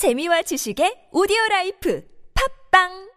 재미와 0.00 0.40
지식의 0.48 1.12
오디오 1.12 1.36
라이프. 1.50 2.00
팝빵 2.32 3.09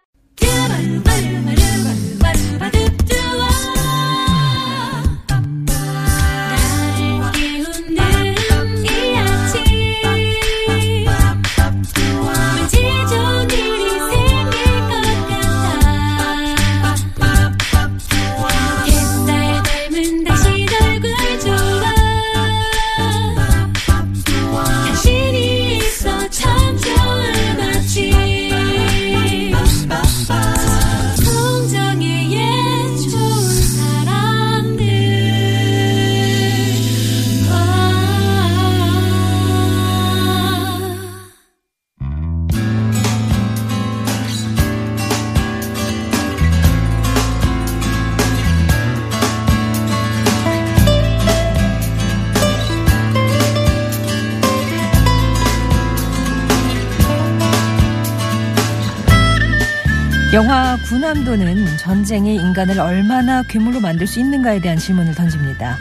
군함도는 60.94 61.78
전쟁이 61.78 62.36
인간을 62.36 62.80
얼마나 62.80 63.42
괴물로 63.42 63.80
만들 63.80 64.06
수 64.06 64.20
있는가에 64.20 64.60
대한 64.60 64.78
질문을 64.78 65.16
던집니다. 65.16 65.76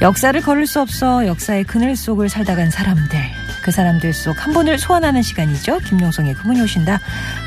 역사를 0.00 0.40
걸을 0.40 0.66
수 0.66 0.80
없어 0.80 1.26
역사의 1.26 1.64
그늘 1.64 1.94
속을 1.94 2.30
살다 2.30 2.56
간 2.56 2.70
사람들. 2.70 3.18
그 3.62 3.70
사람들 3.70 4.14
속 4.14 4.42
한 4.42 4.54
분을 4.54 4.78
소환하는 4.78 5.20
시간이죠. 5.20 5.80
김용성의 5.80 6.32
그분이 6.32 6.62
오신다. 6.62 6.98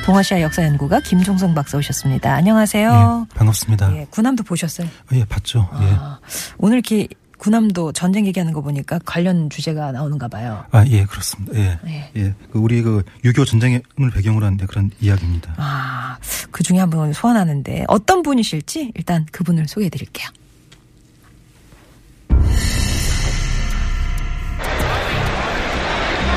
동아시아 0.05 0.41
역사연구가 0.41 0.99
김종성 0.99 1.55
박사 1.55 1.79
오셨습니다. 1.79 2.35
안녕하세요. 2.35 3.25
예, 3.31 3.35
반갑습니다. 3.35 3.95
예, 3.95 4.05
군함도 4.11 4.43
보셨어요? 4.43 4.87
예, 5.13 5.25
봤죠. 5.25 5.67
아, 5.71 6.19
오늘 6.59 6.77
이렇게 6.77 7.07
군함도 7.41 7.91
전쟁 7.93 8.27
얘기하는 8.27 8.53
거 8.53 8.61
보니까 8.61 8.99
관련 9.03 9.49
주제가 9.49 9.91
나오는가 9.91 10.27
봐요. 10.27 10.63
예. 10.75 10.77
아, 10.77 10.85
예, 10.85 11.05
그렇습니다. 11.05 11.57
예. 11.57 11.79
네. 11.83 12.11
예. 12.15 12.35
그 12.51 12.59
우리 12.59 12.83
그6.25 12.83 13.47
전쟁을 13.47 13.81
배경으로 14.13 14.45
한 14.45 14.57
그런 14.57 14.91
이야기입니다. 15.01 15.55
아, 15.57 16.19
그 16.51 16.61
중에 16.61 16.77
한 16.77 16.91
분을 16.91 17.15
소환하는데 17.15 17.85
어떤 17.87 18.21
분이실지 18.21 18.91
일단 18.93 19.25
그분을 19.31 19.67
소개해 19.67 19.89
드릴게요. 19.89 20.29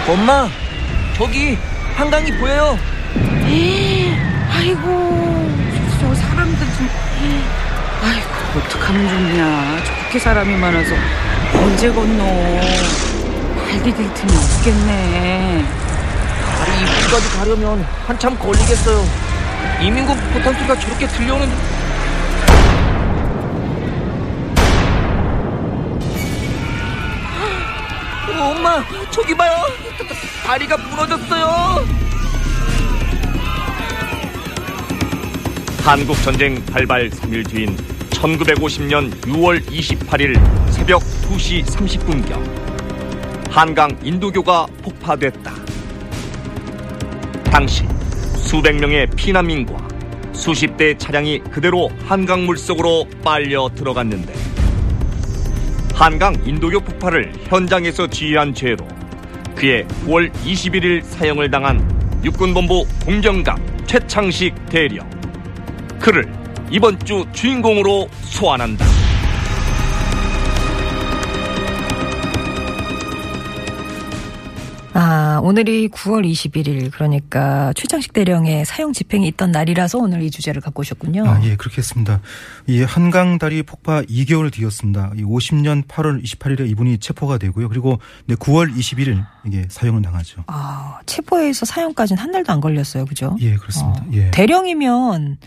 엄마, 0.09 0.49
저기 1.19 1.59
한강이 1.97 2.31
보여요. 2.39 2.79
아이고, 4.51 4.81
저 6.01 6.15
사람들 6.15 6.59
좀. 6.59 6.89
아이고, 8.03 8.59
어떡하면 8.59 9.09
좋냐. 9.09 10.04
저렇게 10.15 10.19
사람이 10.19 10.57
많아서 10.57 10.95
언제 11.55 11.91
건너. 11.93 12.25
발 12.25 13.83
디딜 13.83 14.15
틈이 14.15 14.33
없겠네. 14.37 15.65
다리 16.57 16.81
입구까지 16.83 17.37
가려면 17.37 17.83
한참 18.07 18.39
걸리겠어요. 18.39 19.05
이민국 19.83 20.17
포탄수가 20.33 20.79
저렇게 20.79 21.09
들려오는. 21.09 21.49
어, 28.39 28.51
엄마, 28.51 28.85
저기 29.11 29.37
봐요. 29.37 29.53
다리가 30.47 30.77
무너졌어요. 30.77 31.85
한국 35.85 36.23
전쟁 36.23 36.65
발발 36.67 37.11
3일 37.11 37.49
뒤인 37.49 37.94
1950년 38.25 39.11
6월 39.21 39.61
28일 39.67 40.41
새벽 40.71 41.03
2시 41.03 41.63
30분경 41.67 42.43
한강 43.51 43.91
인도교가 44.03 44.67
폭파됐다. 44.83 45.53
당시 47.45 47.85
수백 48.39 48.77
명의 48.77 49.07
피난민과 49.15 49.89
수십 50.33 50.75
대 50.79 50.97
차량이 50.97 51.39
그대로 51.51 51.91
한강 52.07 52.47
물속으로 52.47 53.07
빨려 53.23 53.69
들어갔는데 53.75 54.33
한강 55.95 56.35
인도교 56.47 56.81
폭파를 56.81 57.33
현장에서 57.49 58.07
지휘한 58.07 58.55
죄로 58.55 58.89
그해 59.55 59.87
9월 60.07 60.33
21일 60.33 61.03
사형을 61.03 61.51
당한 61.51 61.87
육군본부 62.25 62.87
공정감 63.05 63.59
최창식 63.87 64.55
대령 64.71 65.09
그를 66.01 66.44
이번 66.71 66.99
주 67.01 67.25
주인공으로 67.33 68.09
소환한다. 68.23 68.85
아, 74.97 75.41
오늘이 75.43 75.89
9월 75.89 76.25
21일 76.25 76.93
그러니까 76.93 77.73
최장식 77.75 78.13
대령의 78.13 78.65
사형 78.65 78.93
집행이 78.93 79.27
있던 79.29 79.51
날이라서 79.51 79.99
오늘 79.99 80.23
이 80.23 80.31
주제를 80.31 80.63
갖고 80.63 80.83
오셨군요. 80.83 81.29
아, 81.29 81.41
예, 81.43 81.57
그렇게 81.57 81.79
했습니다. 81.79 82.21
이 82.69 82.83
한강 82.83 83.39
다리 83.39 83.65
폭파 83.65 84.03
2개월 84.03 84.53
뒤였습니다. 84.53 85.11
이 85.17 85.23
50년 85.23 85.89
8월 85.89 86.23
28일에 86.23 86.71
이분이 86.71 86.99
체포가 86.99 87.39
되고요. 87.39 87.69
그리고 87.69 87.99
네, 88.27 88.37
9월 88.37 88.73
21일 88.73 89.27
이게 89.45 89.67
사형을 89.69 90.01
당하죠. 90.03 90.45
아, 90.47 91.01
체포해서 91.07 91.67
사형까지는 91.67 92.23
한 92.23 92.31
달도 92.31 92.53
안 92.53 92.61
걸렸어요. 92.61 93.05
그죠? 93.05 93.37
예, 93.41 93.57
그렇습니다. 93.57 94.01
어, 94.01 94.07
예. 94.13 94.31
대령이면 94.31 95.39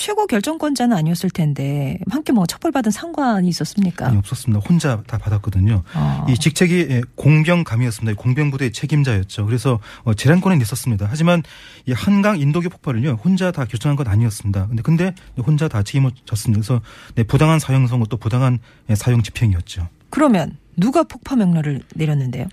최고 0.00 0.26
결정권자는 0.26 0.96
아니었을 0.96 1.28
텐데 1.28 1.98
함께 2.08 2.32
뭐 2.32 2.46
처벌받은 2.46 2.90
상관이 2.90 3.46
있었습니까? 3.48 4.06
아니, 4.06 4.16
없었습니다. 4.16 4.66
혼자 4.66 5.02
다 5.06 5.18
받았거든요. 5.18 5.82
어. 5.94 6.26
이 6.26 6.38
직책이 6.38 6.86
예, 6.88 7.02
공병감이었습니다. 7.16 8.16
공병부대 8.16 8.70
책임자였죠. 8.70 9.44
그래서 9.44 9.78
어, 10.04 10.14
재량권은 10.14 10.62
있었습니다. 10.62 11.06
하지만 11.06 11.42
이 11.84 11.92
한강 11.92 12.40
인도교 12.40 12.70
폭발을요 12.70 13.18
혼자 13.22 13.52
다 13.52 13.66
결정한 13.66 13.94
건 13.94 14.08
아니었습니다. 14.08 14.68
근데 14.68 14.82
근데 14.82 15.14
혼자 15.36 15.68
다 15.68 15.82
책임을 15.82 16.12
졌습니다. 16.24 16.62
그래서 16.62 16.80
네, 17.14 17.22
부당한 17.22 17.58
사형 17.58 17.86
선고 17.86 18.06
또 18.06 18.16
부당한 18.16 18.58
예, 18.88 18.94
사형 18.94 19.22
집행이었죠. 19.22 19.86
그러면 20.08 20.56
누가 20.78 21.02
폭파 21.02 21.36
명령을 21.36 21.82
내렸는데요? 21.94 22.46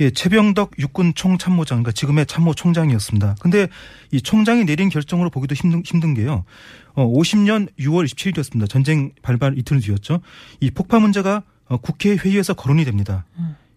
예, 0.00 0.10
최병덕 0.10 0.72
육군 0.78 1.14
총참모장, 1.14 1.78
그러니까 1.78 1.92
지금의 1.92 2.26
참모총장이었습니다. 2.26 3.36
근데 3.40 3.68
이 4.10 4.20
총장이 4.20 4.64
내린 4.64 4.88
결정으로 4.88 5.30
보기도 5.30 5.54
힘든, 5.54 5.82
힘든 5.84 6.14
게요. 6.14 6.44
어, 6.94 7.06
50년 7.06 7.68
6월 7.78 8.04
27일이었습니다. 8.06 8.68
전쟁 8.68 9.12
발발 9.22 9.56
이틀 9.58 9.80
뒤였죠. 9.80 10.20
이 10.60 10.70
폭파 10.70 10.98
문제가 10.98 11.42
어, 11.66 11.76
국회 11.78 12.10
회의에서 12.16 12.54
거론이 12.54 12.84
됩니다. 12.84 13.24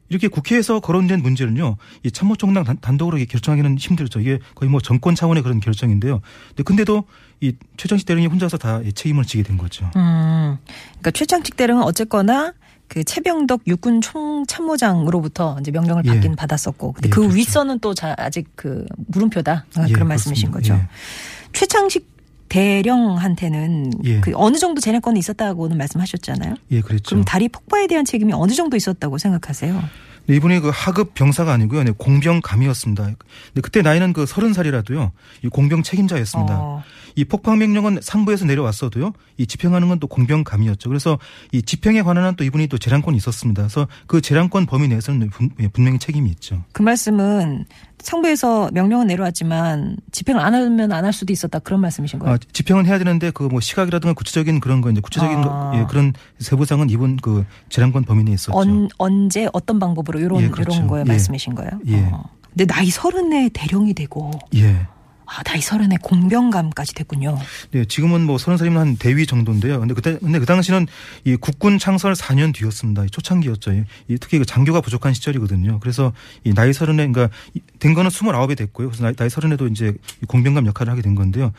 이렇게 0.10 0.28
국회에서 0.30 0.80
거론된 0.80 1.22
문제는요, 1.22 1.76
이 2.04 2.12
참모총장 2.12 2.64
단- 2.64 2.78
단독으로 2.80 3.18
결정하기는 3.30 3.78
힘들죠. 3.78 4.22
이게 4.22 4.40
거의 4.56 4.70
뭐 4.72 4.80
정권 4.80 5.16
차원의 5.16 5.44
그런 5.44 5.60
결정인데요. 5.60 6.22
근데 6.50 6.64
근데도 6.64 7.04
이 7.42 7.54
최정식 7.76 8.08
대령이 8.08 8.28
혼자서 8.28 8.58
다이 8.58 8.94
책임을 8.94 9.26
지게 9.26 9.44
된 9.44 9.58
거죠. 9.58 9.86
음, 9.98 10.58
그러니까 10.92 11.12
최장식 11.12 11.58
대령은 11.58 11.84
어쨌거나 11.84 12.54
그 12.88 13.04
최병덕 13.04 13.62
육군 13.68 14.02
총참모장으로부터 14.02 15.58
이제 15.60 15.72
명령을 15.72 16.04
예. 16.06 16.10
받긴 16.10 16.36
받았었고, 16.36 16.94
근데 16.94 17.08
예, 17.08 17.10
그 17.10 17.22
그렇죠. 17.22 17.36
윗선은 17.36 17.80
또 17.80 17.94
자, 17.94 18.16
아직 18.18 18.48
그 18.56 18.86
물음표다 19.08 19.66
아, 19.76 19.86
예, 19.88 19.92
그런 19.92 20.08
말씀이신 20.08 20.52
거죠. 20.52 20.74
그렇습니다. 20.74 20.90
최창식 21.54 22.18
대령한테는 22.50 23.92
예. 24.06 24.22
그 24.22 24.32
어느 24.36 24.58
정도 24.58 24.80
재량권이 24.80 25.20
있었다고는 25.20 25.78
말씀하셨잖아요. 25.78 26.56
예, 26.72 26.82
그랬죠. 26.82 27.10
그럼 27.10 27.26
다리 27.26 27.50
폭파에 27.50 27.88
대한 27.88 28.06
책임이 28.06 28.32
어느 28.34 28.54
정도 28.54 28.78
있었다고 28.78 29.18
생각하세요? 29.18 29.84
네, 30.28 30.36
이분이 30.36 30.60
그 30.60 30.70
하급 30.74 31.14
병사가 31.14 31.52
아니고요. 31.54 31.84
네, 31.84 31.92
공병 31.98 32.42
감이었습니다. 32.44 33.04
근데 33.04 33.62
그때 33.62 33.82
나이는 33.82 34.14
그 34.14 34.26
서른 34.26 34.54
살이라도요. 34.54 35.12
이 35.44 35.48
공병 35.48 35.84
책임자였습니다. 35.84 36.58
어. 36.60 36.84
이 37.16 37.24
폭파 37.26 37.56
명령은 37.56 38.00
상부에서 38.02 38.46
내려왔어도 38.46 39.14
이 39.38 39.48
집행하는 39.48 39.88
건 39.88 39.98
또 40.00 40.06
공병 40.08 40.44
감이었죠. 40.44 40.90
그래서 40.90 41.18
이 41.52 41.64
집행에 41.64 42.04
관한 42.04 42.24
한또 42.26 42.44
이분이 42.44 42.68
또 42.68 42.78
재량권이 42.78 43.18
있었습니다. 43.18 43.64
그래서 43.64 43.88
그 44.06 44.22
재량권 44.22 44.68
범위 44.68 44.88
내에서는 44.88 45.30
분- 45.32 45.50
예, 45.60 45.68
분명히 45.70 45.98
책임이 45.98 46.30
있죠. 46.32 46.64
그 46.74 46.84
말씀은 46.84 47.66
상부에서 48.00 48.70
명령은 48.74 49.08
내려왔지만 49.08 49.98
집행을 50.12 50.40
안 50.42 50.54
하면 50.54 50.92
안 50.92 51.04
할 51.06 51.14
수도 51.14 51.34
있었다 51.34 51.60
그런 51.60 51.80
말씀이신 51.82 52.20
거예요? 52.20 52.36
아, 52.36 52.38
집행은 52.54 52.86
해야 52.86 52.98
되는데 52.98 53.32
그 53.32 53.48
뭐 53.48 53.60
시각이라든가 53.62 54.14
구체적인 54.14 54.60
그런 54.60 54.82
거 54.82 54.90
이제 54.92 55.00
구체적인 55.02 55.38
아. 55.40 55.42
거, 55.72 55.72
예, 55.80 55.86
그런 55.90 56.14
세부상은 56.40 56.90
이분 56.90 57.18
그 57.18 57.46
재량권 57.70 58.04
범위 58.04 58.24
내에 58.24 58.34
있었죠. 58.36 58.58
언, 58.58 58.90
언제 58.98 59.48
어떤 59.54 59.80
방법으로 59.80 60.20
이런 60.20 60.42
예, 60.42 60.50
그렇죠. 60.50 60.76
이런 60.76 60.88
거에 60.88 61.02
예. 61.02 61.04
말씀이신 61.06 61.56
거예요? 61.56 61.72
예. 61.88 62.10
어. 62.12 62.24
근데 62.50 62.66
나이 62.66 62.90
서른에 62.90 63.50
대령이 63.54 63.94
되고 63.94 64.32
예. 64.56 64.88
아, 65.28 65.44
나이 65.44 65.62
서른에 65.62 65.98
공병감까지 66.02 66.94
됐군요. 66.96 67.38
네, 67.72 67.86
지금은 67.86 68.22
뭐 68.26 68.38
서른 68.38 68.58
살이면 68.58 68.80
한 68.82 68.96
대위 68.98 69.26
정도인데요. 69.26 69.80
근데 69.80 69.94
그때 69.94 70.18
근데 70.20 70.40
그 70.40 70.46
당시는 70.46 70.88
이 71.26 71.36
국군 71.36 71.78
창설 71.78 72.14
4년 72.14 72.54
뒤였습니다. 72.54 73.04
이 73.06 73.10
초창기였죠. 73.10 73.74
이, 73.74 73.84
이 74.08 74.18
특히 74.20 74.40
그 74.40 74.46
장교가 74.46 74.82
부족한 74.82 75.14
시절이거든요. 75.14 75.80
그래서 75.80 76.14
이 76.44 76.54
나이 76.54 76.72
서른에 76.74 77.08
그러니까 77.08 77.30
이- 77.54 77.60
된 77.80 77.94
거는 77.94 78.10
29에 78.10 78.58
됐고요. 78.58 78.90
그래서 78.90 79.12
나이, 79.16 79.30
서른에도 79.30 79.68
이제 79.68 79.94
이 80.24 80.26
공병감 80.26 80.66
역할을 80.68 80.92
하게 80.92 81.02
된 81.02 81.14
건데요. 81.16 81.52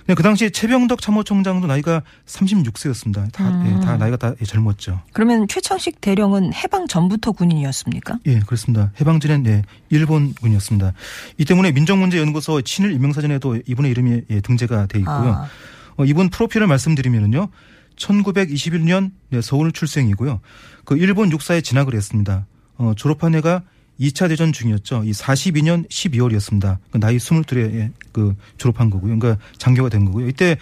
근데 0.00 0.14
그 0.14 0.22
당시 0.22 0.50
최병덕 0.50 1.02
참모총장도 1.02 1.66
나이가 1.66 2.02
36세였습니다. 2.26 3.30
다, 3.32 3.48
음. 3.48 3.66
예, 3.80 3.84
다 3.84 3.96
나이가 3.98 4.16
다 4.16 4.32
예, 4.40 4.44
젊었죠. 4.44 5.02
그러면 5.12 5.46
최창식 5.46 6.00
대령은 6.00 6.54
해방 6.54 6.88
전부터 6.88 7.32
군인이었습니까? 7.32 8.18
예, 8.26 8.40
그렇습니다. 8.40 8.90
해방 9.00 9.20
전엔 9.20 9.46
예, 9.46 9.62
일본군이었습니다. 9.90 10.94
이 11.38 11.44
때문에 11.44 11.72
민족문제연구소 11.72 12.62
친일 12.62 12.92
임명 12.92 13.09
사전에도 13.12 13.58
이분의 13.66 13.90
이름이 13.90 14.22
예, 14.30 14.40
등재가 14.40 14.86
돼 14.86 14.98
있고요. 15.00 15.32
아. 15.32 15.48
어, 15.96 16.04
이분 16.04 16.28
프로필을 16.28 16.66
말씀드리면요. 16.66 17.48
1921년 17.96 19.10
네, 19.28 19.40
서울 19.40 19.72
출생이고요. 19.72 20.40
그 20.84 20.96
일본 20.96 21.30
육사에 21.30 21.60
진학을 21.60 21.94
했습니다. 21.94 22.46
어, 22.76 22.94
졸업한 22.96 23.34
해가 23.34 23.62
2차 24.00 24.28
대전 24.28 24.52
중이었죠. 24.52 25.02
이 25.04 25.10
42년 25.10 25.86
12월이었습니다. 25.88 26.78
그 26.90 26.98
나이 26.98 27.18
22에 27.18 27.92
그 28.12 28.34
졸업한 28.56 28.88
거고요. 28.88 29.18
그러니까 29.18 29.42
장교가 29.58 29.90
된 29.90 30.06
거고요. 30.06 30.26
이때 30.28 30.56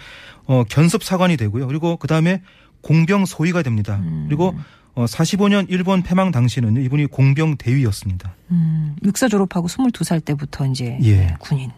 어, 0.45 0.65
견습 0.65 1.03
사관이 1.03 1.37
되고요. 1.37 1.67
그리고 1.67 1.95
그 1.95 2.07
다음에 2.07 2.41
공병 2.81 3.25
소위가 3.25 3.61
됩니다. 3.61 4.01
그리고 4.27 4.55
어, 4.99 5.05
45년 5.05 5.67
일본 5.69 6.03
패망 6.03 6.31
당시에는 6.31 6.83
이분이 6.83 7.05
공병 7.05 7.55
대위였습니다. 7.55 8.35
음, 8.51 8.97
육사 9.05 9.29
졸업하고 9.29 9.69
22살 9.69 10.25
때부터 10.25 10.65
이제 10.65 10.97
예. 11.03 11.35
군인. 11.39 11.71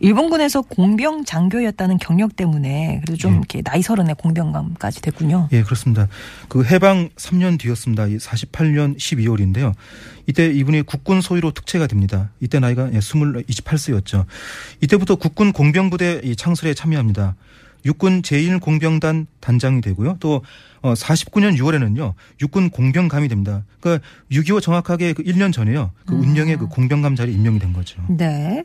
일본군에서 0.00 0.62
공병 0.62 1.24
장교였다는 1.24 1.98
경력 1.98 2.36
때문에 2.36 3.00
그래도 3.04 3.18
좀 3.18 3.32
예. 3.32 3.36
이렇게 3.38 3.62
나이 3.62 3.82
서른에 3.82 4.12
공병감까지 4.12 5.02
됐군요. 5.02 5.48
예, 5.50 5.64
그렇습니다. 5.64 6.06
그 6.48 6.64
해방 6.64 7.08
3년 7.16 7.58
뒤였습니다. 7.58 8.06
이 8.06 8.16
48년 8.18 8.96
12월인데요. 8.96 9.72
이때 10.28 10.46
이분이 10.46 10.82
국군 10.82 11.20
소위로 11.20 11.50
특채가 11.50 11.88
됩니다. 11.88 12.30
이때 12.38 12.60
나이가 12.60 12.92
예, 12.92 12.98
20, 12.98 13.44
28세였죠. 13.48 14.24
이때부터 14.82 15.16
국군 15.16 15.52
공병부대 15.52 16.20
이 16.22 16.36
창설에 16.36 16.74
참여합니다. 16.74 17.34
육군 17.86 18.22
제1공병단 18.22 19.26
단장이 19.40 19.80
되고요. 19.80 20.16
또 20.20 20.42
어, 20.82 20.92
49년 20.92 21.56
6월에는요. 21.56 22.12
육군 22.42 22.70
공병감이 22.70 23.28
됩니다. 23.28 23.64
그러니까 23.80 24.06
6.25 24.30 24.60
정확하게 24.60 25.14
그 25.14 25.22
1년 25.22 25.52
전에요. 25.52 25.92
그 26.04 26.14
운명의 26.14 26.58
그 26.58 26.66
공병감 26.66 27.16
자리에 27.16 27.34
임명이 27.34 27.58
된 27.58 27.72
거죠. 27.72 28.02
네. 28.08 28.62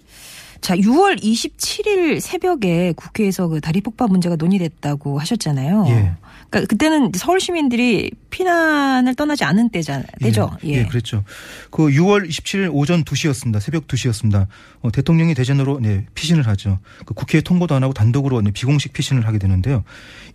자, 0.60 0.76
6월 0.76 1.20
27일 1.22 2.20
새벽에 2.20 2.94
국회에서 2.96 3.48
그 3.48 3.62
다리 3.62 3.82
폭파 3.82 4.08
문제가 4.08 4.36
논의됐다고 4.36 5.20
하셨잖아요. 5.20 5.86
예. 5.88 6.12
그러니까 6.52 6.68
그때는 6.68 7.12
서울 7.16 7.40
시민들이 7.40 8.12
피난을 8.30 9.16
떠나지 9.16 9.44
않은 9.46 9.70
때잖아요. 9.70 10.06
때죠. 10.22 10.52
예, 10.66 10.80
예, 10.80 10.86
그랬죠. 10.86 11.24
그 11.72 11.84
6월 11.88 12.28
27일 12.28 12.70
오전 12.72 13.04
2시였습니다. 13.06 13.60
새벽 13.62 13.88
2시였습니다. 13.88 14.48
어, 14.82 14.92
대통령이 14.92 15.34
대전으로 15.34 15.80
네, 15.80 16.06
피신을 16.14 16.46
하죠. 16.48 16.80
그 17.06 17.14
국회에 17.14 17.42
통보도 17.42 17.74
안 17.74 17.84
하고 17.84 17.94
단독으로 17.94 18.42
네, 18.42 18.52
비공식 18.52 18.92
피신을 18.94 19.26
하게 19.26 19.40
되는데요. 19.40 19.84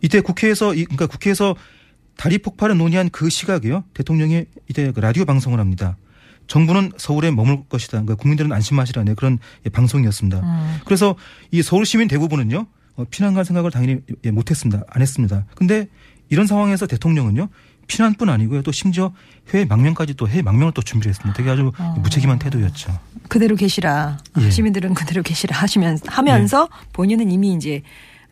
이때 0.01 0.21
국회에서 0.23 0.75
이- 0.75 0.85
그러니까 0.85 1.07
국회에서 1.07 1.55
다리 2.17 2.39
폭발을 2.39 2.79
논의한 2.79 3.11
그 3.11 3.29
시각이요. 3.29 3.85
대통령이 3.93 4.47
이때 4.71 4.91
그 4.93 5.01
라디오 5.01 5.27
방송을 5.27 5.61
합니다. 5.61 5.99
정부는 6.47 6.93
서울에 6.97 7.31
머물 7.31 7.65
것이다. 7.69 7.93
그러니까 8.01 8.15
국민들은 8.15 8.53
안심하시라. 8.53 9.05
네, 9.05 9.12
그런 9.15 9.39
예, 9.67 9.69
방송이었습니다. 9.71 10.39
음. 10.41 10.79
그래서 10.87 11.15
이 11.51 11.61
서울 11.61 11.85
시민 11.85 12.09
대부분은요. 12.09 12.67
어, 12.97 13.05
피난 13.11 13.35
갈 13.35 13.45
생각을 13.45 13.71
당연히 13.71 14.01
예, 14.25 14.31
못했습니다. 14.31 14.83
안 14.89 15.03
했습니다. 15.03 15.45
근데 15.55 15.89
이런 16.29 16.47
상황에서 16.47 16.87
대통령은요. 16.87 17.49
피난뿐 17.89 18.29
아니고요. 18.29 18.63
또 18.63 18.73
심지어 18.73 19.13
해외 19.55 19.65
망명까지 19.65 20.15
또 20.15 20.29
해외 20.29 20.43
망명을 20.43 20.73
또 20.73 20.83
준비를 20.83 21.11
했습니다. 21.11 21.37
되게 21.37 21.51
아주 21.51 21.71
무책임한 22.03 22.39
태도였죠. 22.41 22.99
그대로 23.29 23.55
계시라. 23.55 24.19
예. 24.41 24.51
시민들은 24.51 24.95
그대로 24.95 25.23
계시라 25.23 25.57
하시면서 25.57 26.05
하면서 26.09 26.69
본인은 26.93 27.31
이미 27.31 27.55
이제 27.55 27.83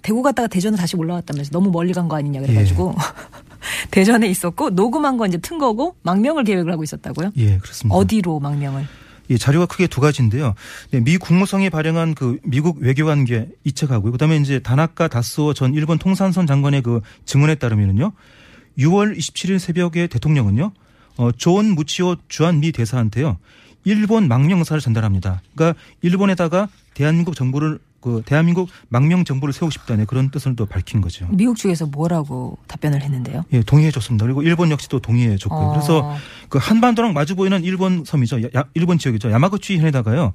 대구 0.03 0.23
갔다가 0.23 0.49
대전으로 0.49 0.77
다시 0.81 0.97
올라왔다면서 0.97 1.51
너무 1.53 1.71
멀리 1.71 1.93
간 1.93 2.09
거 2.09 2.17
아니냐 2.17 2.41
그래가지고 2.41 2.95
대전에 3.93 4.27
있었고 4.29 4.71
녹음한 4.71 5.17
건 5.17 5.29
이제 5.29 5.39
튼 5.39 5.59
거고 5.59 5.95
망명을 6.03 6.45
계획을 6.45 6.71
하고 6.73 6.83
있었다고요? 6.83 7.31
예, 7.37 7.59
그렇습니다. 7.59 7.95
어디로 7.97 8.41
망명을? 8.41 8.87
이 9.29 9.39
자료가 9.39 9.67
크게 9.67 9.87
두 9.87 10.01
가지인데요. 10.01 10.55
네, 10.91 11.01
미 11.01 11.17
국무성이 11.17 11.71
발행한 11.71 12.15
그 12.15 12.39
미국 12.45 12.79
외교관계 12.81 13.49
이 13.65 13.73
책하고요. 13.73 14.13
그다음에 14.13 14.37
이제 14.37 14.59
다나카 14.59 15.09
다스오 15.09 15.55
전 15.55 15.75
일본 15.75 15.99
통산성 15.99 16.47
장관의 16.47 16.83
그 16.83 17.01
증언에 17.25 17.55
따르면은요. 17.55 18.13
6월 18.79 19.17
27일 19.17 19.59
새벽에 19.59 20.07
대통령은요. 20.07 20.73
어, 21.17 21.33
존 21.33 21.67
무치오 21.67 22.17
주한 22.29 22.61
미 22.61 22.73
대사한테요. 22.73 23.39
일본 23.85 24.29
망명 24.29 24.59
의사를 24.59 24.81
전달합니다. 24.81 25.43
그러니까 25.55 25.79
일본에다가 26.03 26.69
대한민국 26.95 27.37
정부를 27.37 27.79
그 28.05 28.21
대한민국 28.27 28.69
망명 28.91 29.25
정부를 29.25 29.55
세우고 29.55 29.71
싶다는 29.71 30.05
그런 30.05 30.31
뜻을 30.31 30.55
또 30.57 30.67
밝힌 30.67 31.01
거죠. 31.01 31.27
미국 31.31 31.57
쪽에서 31.57 31.87
뭐라고 31.87 32.59
답변을 32.67 33.01
했는데요? 33.01 33.45
예, 33.55 33.63
동의해 33.63 33.91
줬습니다. 33.91 34.27
그리고 34.27 34.43
일본 34.43 34.71
역시도 34.71 34.99
동의해 35.01 35.39
줬고요. 35.39 35.59
어. 35.69 35.71
그래서 35.73 36.15
그 36.51 36.59
한반도랑 36.59 37.15
마주 37.15 37.35
보이는 37.35 37.65
일본 37.65 38.05
섬이죠. 38.05 38.43
야- 38.43 38.49
야- 38.57 38.65
일본 38.75 38.99
지역이죠. 38.99 39.31
야마구치 39.31 39.79
현에다가요. 39.79 40.35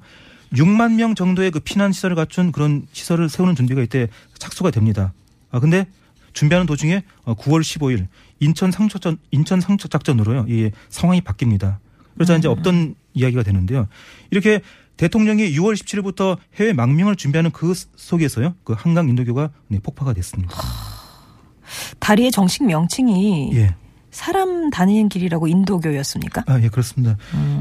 6만 0.52 0.94
명 0.96 1.14
정도의 1.14 1.52
그 1.52 1.60
피난 1.60 1.92
시설을 1.92 2.16
갖춘 2.16 2.50
그런 2.50 2.88
시설을 2.90 3.28
세우는 3.28 3.54
준비가 3.54 3.82
이때 3.82 4.08
착수가 4.38 4.72
됩니다. 4.72 5.12
아 5.52 5.60
근데 5.60 5.86
준비하는 6.32 6.66
도중에 6.66 7.04
어, 7.22 7.34
9월 7.36 7.60
15일 7.60 8.08
인천 8.40 8.72
상처전 8.72 9.18
인천 9.30 9.60
상처 9.60 9.86
작전으로요. 9.86 10.46
이 10.48 10.72
상황이 10.88 11.20
바뀝니다. 11.20 11.76
그러자 12.14 12.36
이제 12.36 12.48
없던 12.48 12.96
이야기가 13.14 13.44
되는데요. 13.44 13.86
이렇게 14.32 14.60
대통령이 15.00 15.52
6월 15.52 15.74
17일부터 15.74 16.36
해외 16.56 16.74
망명을 16.74 17.16
준비하는 17.16 17.52
그 17.52 17.72
속에서요. 17.96 18.54
그 18.64 18.74
한강 18.76 19.08
인도교가 19.08 19.48
네, 19.68 19.78
폭파가 19.82 20.12
됐습니다. 20.12 20.54
다리의 22.00 22.30
정식 22.30 22.66
명칭이 22.66 23.50
예. 23.54 23.74
사람 24.10 24.68
다니는 24.68 25.08
길이라고 25.08 25.46
인도교였습니까? 25.46 26.44
아, 26.46 26.60
예, 26.60 26.68
그렇습니다. 26.68 27.16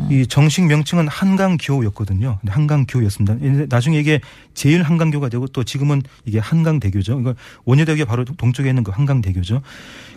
이 0.09 0.27
정식 0.27 0.65
명칭은 0.65 1.07
한강교였거든요. 1.07 2.39
한강교였습니다. 2.45 3.37
나중에 3.69 3.99
이게 3.99 4.19
제일 4.53 4.83
한강교가 4.83 5.29
되고 5.29 5.47
또 5.47 5.63
지금은 5.63 6.01
이게 6.25 6.39
한강대교죠. 6.39 7.21
이거 7.21 7.35
원효대교 7.63 8.03
바로 8.03 8.25
동쪽에 8.25 8.67
있는 8.67 8.83
그 8.83 8.91
한강대교죠. 8.91 9.61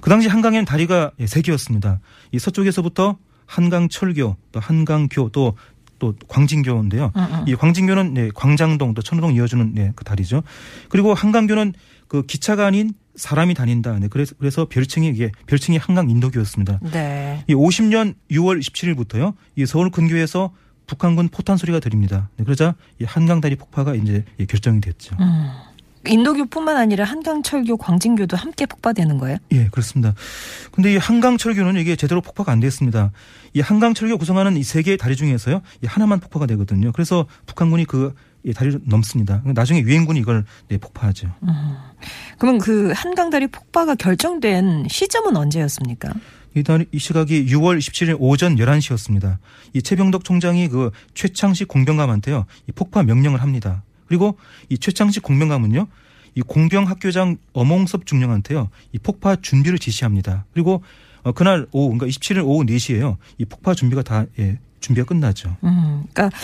그 0.00 0.10
당시 0.10 0.26
한강에는 0.26 0.64
다리가 0.64 1.12
예, 1.20 1.26
세 1.28 1.40
개였습니다. 1.40 2.00
이 2.32 2.40
서쪽에서부터 2.40 3.16
한강철교, 3.46 4.36
또 4.52 4.60
한강교, 4.60 5.28
또 5.28 5.54
또 6.02 6.14
광진교인데요. 6.26 7.12
이 7.46 7.54
광진교는 7.54 8.14
네, 8.14 8.28
광장동 8.34 8.94
또 8.94 9.02
천호동 9.02 9.34
이어주는 9.34 9.72
네, 9.72 9.92
그 9.94 10.02
다리죠. 10.02 10.42
그리고 10.88 11.14
한강교는 11.14 11.74
그 12.08 12.26
기차가 12.26 12.66
아닌 12.66 12.92
사람이 13.14 13.54
다닌다. 13.54 13.96
네, 14.00 14.08
그래서 14.08 14.34
그래서 14.36 14.66
별칭이 14.68 15.06
이게 15.10 15.30
별칭이 15.46 15.78
한강 15.78 16.10
인도교였습니다. 16.10 16.80
네. 16.90 17.44
이 17.46 17.54
50년 17.54 18.16
6월 18.32 18.60
17일부터요. 18.60 19.34
이 19.54 19.64
서울 19.64 19.90
근교에서 19.90 20.52
북한군 20.88 21.28
포탄 21.28 21.56
소리가 21.56 21.78
들립니다. 21.78 22.30
네, 22.36 22.42
그러자 22.42 22.74
이 23.00 23.04
한강 23.04 23.40
다리 23.40 23.54
폭파가 23.54 23.94
이제 23.94 24.24
예, 24.40 24.46
결정이 24.46 24.80
됐죠. 24.80 25.16
인도교뿐만 26.06 26.76
아니라 26.76 27.04
한강철교, 27.04 27.76
광진교도 27.76 28.36
함께 28.36 28.66
폭파되는 28.66 29.18
거예요? 29.18 29.38
예, 29.52 29.68
그렇습니다. 29.68 30.14
근데 30.72 30.92
이 30.94 30.96
한강철교는 30.96 31.76
이게 31.80 31.94
제대로 31.96 32.20
폭파가 32.20 32.50
안 32.52 32.60
됐습니다. 32.60 33.12
이 33.54 33.60
한강철교 33.60 34.18
구성하는 34.18 34.56
이 34.56 34.62
세 34.64 34.82
개의 34.82 34.96
다리 34.96 35.14
중에서요. 35.16 35.60
이 35.82 35.86
하나만 35.86 36.20
폭파가 36.20 36.46
되거든요. 36.46 36.92
그래서 36.92 37.26
북한군이 37.46 37.84
그이 37.84 38.52
다리를 38.54 38.80
넘습니다. 38.86 39.42
나중에 39.44 39.80
유엔군이 39.80 40.18
이걸 40.20 40.44
네, 40.68 40.78
폭파하죠. 40.78 41.28
그러면 42.38 42.60
그 42.60 42.92
한강다리 42.94 43.46
폭파가 43.48 43.94
결정된 43.94 44.86
시점은 44.88 45.36
언제였습니까? 45.36 46.12
이, 46.54 46.62
날, 46.62 46.84
이 46.92 46.98
시각이 46.98 47.46
6월 47.46 47.78
27일 47.78 48.16
오전 48.18 48.56
11시였습니다. 48.56 49.38
이 49.72 49.80
최병덕 49.82 50.24
총장이 50.24 50.68
그 50.68 50.90
최창식 51.14 51.68
공병감한테요. 51.68 52.44
이 52.68 52.72
폭파 52.72 53.02
명령을 53.04 53.40
합니다. 53.40 53.82
그리고 54.12 54.36
이 54.68 54.76
최창식 54.76 55.22
공병감은요. 55.22 55.86
이 56.34 56.42
공병 56.42 56.86
학교장 56.86 57.38
어몽섭 57.54 58.04
중령한테요. 58.04 58.68
이 58.92 58.98
폭파 58.98 59.36
준비를 59.36 59.78
지시합니다. 59.78 60.44
그리고 60.52 60.82
어, 61.22 61.32
그날 61.32 61.66
오후, 61.72 61.96
그러니까 61.96 62.06
27일 62.08 62.44
오후 62.44 62.62
4시에요. 62.66 63.16
이 63.38 63.46
폭파 63.46 63.72
준비가 63.72 64.02
다, 64.02 64.26
예, 64.38 64.58
준비가 64.80 65.06
끝나죠. 65.06 65.56
음, 65.64 66.04
그러니까 66.12 66.36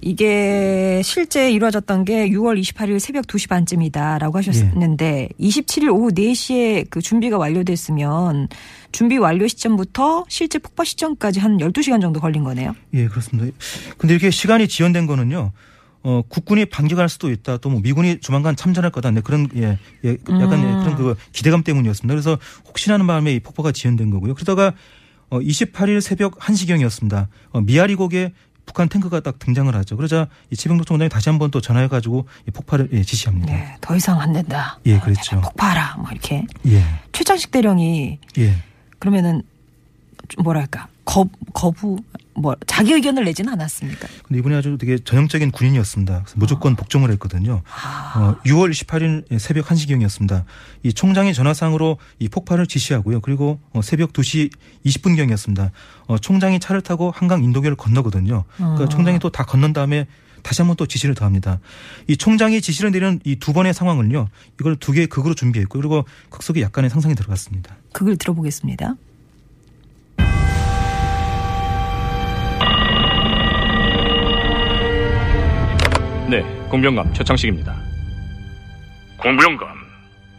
이게 0.00 1.00
실제 1.02 1.50
이루어졌던 1.50 2.04
게 2.04 2.28
6월 2.28 2.60
28일 2.60 3.00
새벽 3.00 3.26
2시 3.26 3.48
반쯤이다라고 3.48 4.38
하셨는데 4.38 5.30
27일 5.40 5.92
오후 5.92 6.10
4시에 6.12 6.88
그 6.88 7.00
준비가 7.00 7.36
완료됐으면 7.36 8.46
준비 8.92 9.18
완료 9.18 9.48
시점부터 9.48 10.26
실제 10.28 10.60
폭파 10.60 10.84
시점까지 10.84 11.40
한 11.40 11.56
12시간 11.58 12.00
정도 12.00 12.20
걸린 12.20 12.44
거네요. 12.44 12.76
예, 12.94 13.08
그렇습니다. 13.08 13.52
근데 13.96 14.14
이렇게 14.14 14.30
시간이 14.30 14.68
지연된 14.68 15.08
거는요. 15.08 15.50
어, 16.02 16.22
국군이 16.28 16.64
반격할 16.64 17.08
수도 17.08 17.30
있다. 17.30 17.58
또 17.58 17.68
뭐 17.70 17.80
미군이 17.80 18.20
조만간 18.20 18.56
참전할 18.56 18.90
거다. 18.90 19.10
네, 19.10 19.20
그런 19.20 19.48
예, 19.56 19.78
예 20.04 20.16
약간 20.40 20.58
예, 20.60 20.84
그런 20.84 20.96
그 20.96 21.14
기대감 21.32 21.62
때문이었습니다. 21.62 22.12
그래서 22.14 22.38
혹시나 22.66 22.94
하는 22.94 23.06
마음에 23.06 23.32
이 23.34 23.40
폭파가 23.40 23.72
지연된 23.72 24.10
거고요. 24.10 24.34
그러다가 24.34 24.72
어, 25.30 25.40
28일 25.40 26.00
새벽 26.00 26.38
1시경이었습니다. 26.38 27.26
어, 27.50 27.60
미아리곡에 27.60 28.32
북한 28.64 28.88
탱크가 28.88 29.20
딱 29.20 29.38
등장을 29.38 29.74
하죠. 29.76 29.96
그러자 29.96 30.28
이 30.50 30.56
최병덕 30.56 30.86
총장이 30.86 31.08
다시 31.08 31.28
한번 31.30 31.50
또 31.50 31.60
전화해 31.60 31.88
가지고 31.88 32.26
이 32.46 32.50
폭발을 32.50 32.90
예, 32.92 33.02
지시합니다. 33.02 33.52
네, 33.52 33.76
더 33.80 33.96
이상 33.96 34.20
안 34.20 34.32
된다. 34.32 34.78
예, 34.86 34.98
그랬죠. 34.98 35.40
폭파하라. 35.40 35.96
뭐 35.98 36.06
이렇게 36.12 36.46
예. 36.66 36.82
최장식 37.12 37.50
대령이 37.50 38.18
예. 38.38 38.54
그러면은 38.98 39.42
좀 39.42 39.48
뭐랄까 40.42 40.88
거, 41.04 41.26
거부 41.54 41.96
뭐 42.34 42.54
자기 42.66 42.92
의견을 42.92 43.24
내지는 43.24 43.52
않았습니까? 43.54 44.06
근데 44.26 44.38
이분이 44.38 44.54
아주 44.54 44.76
되게 44.78 44.96
전형적인 44.98 45.50
군인이었습니다. 45.50 46.22
그래서 46.22 46.34
무조건 46.36 46.76
복종을 46.76 47.10
했거든요. 47.12 47.62
어, 48.14 48.36
6월 48.44 48.70
28일 48.70 49.38
새벽 49.40 49.66
1시경이었습니다. 49.66 50.44
이 50.84 50.92
총장이 50.92 51.34
전화상으로 51.34 51.98
이 52.20 52.28
폭발을 52.28 52.66
지시하고요. 52.66 53.20
그리고 53.22 53.58
어, 53.72 53.82
새벽 53.82 54.12
2시 54.12 54.52
20분경이었습니다. 54.86 55.70
어, 56.06 56.18
총장이 56.18 56.60
차를 56.60 56.80
타고 56.82 57.10
한강 57.10 57.42
인도교를 57.42 57.76
건너거든요. 57.76 58.44
그러니까 58.56 58.88
총장이 58.88 59.18
또 59.18 59.30
다 59.30 59.44
건넌 59.44 59.72
다음에 59.72 60.06
다시 60.42 60.62
한번 60.62 60.76
또 60.76 60.86
지시를 60.86 61.14
더합니다. 61.16 61.58
이 62.06 62.16
총장이 62.16 62.60
지시를 62.60 62.92
내리는 62.92 63.18
이 63.24 63.36
두 63.36 63.52
번의 63.52 63.74
상황을요. 63.74 64.28
이걸 64.60 64.76
두 64.76 64.92
개의 64.92 65.06
극으로 65.08 65.34
준비했고 65.34 65.78
그리고 65.78 66.04
극 66.30 66.42
속에 66.44 66.60
약간의 66.62 66.90
상상이 66.90 67.14
들어갔습니다. 67.16 67.76
그걸 67.92 68.16
들어보겠습니다. 68.16 68.94
네, 76.28 76.42
공병감 76.68 77.12
최창식입니다. 77.14 77.74
공병감, 79.16 79.68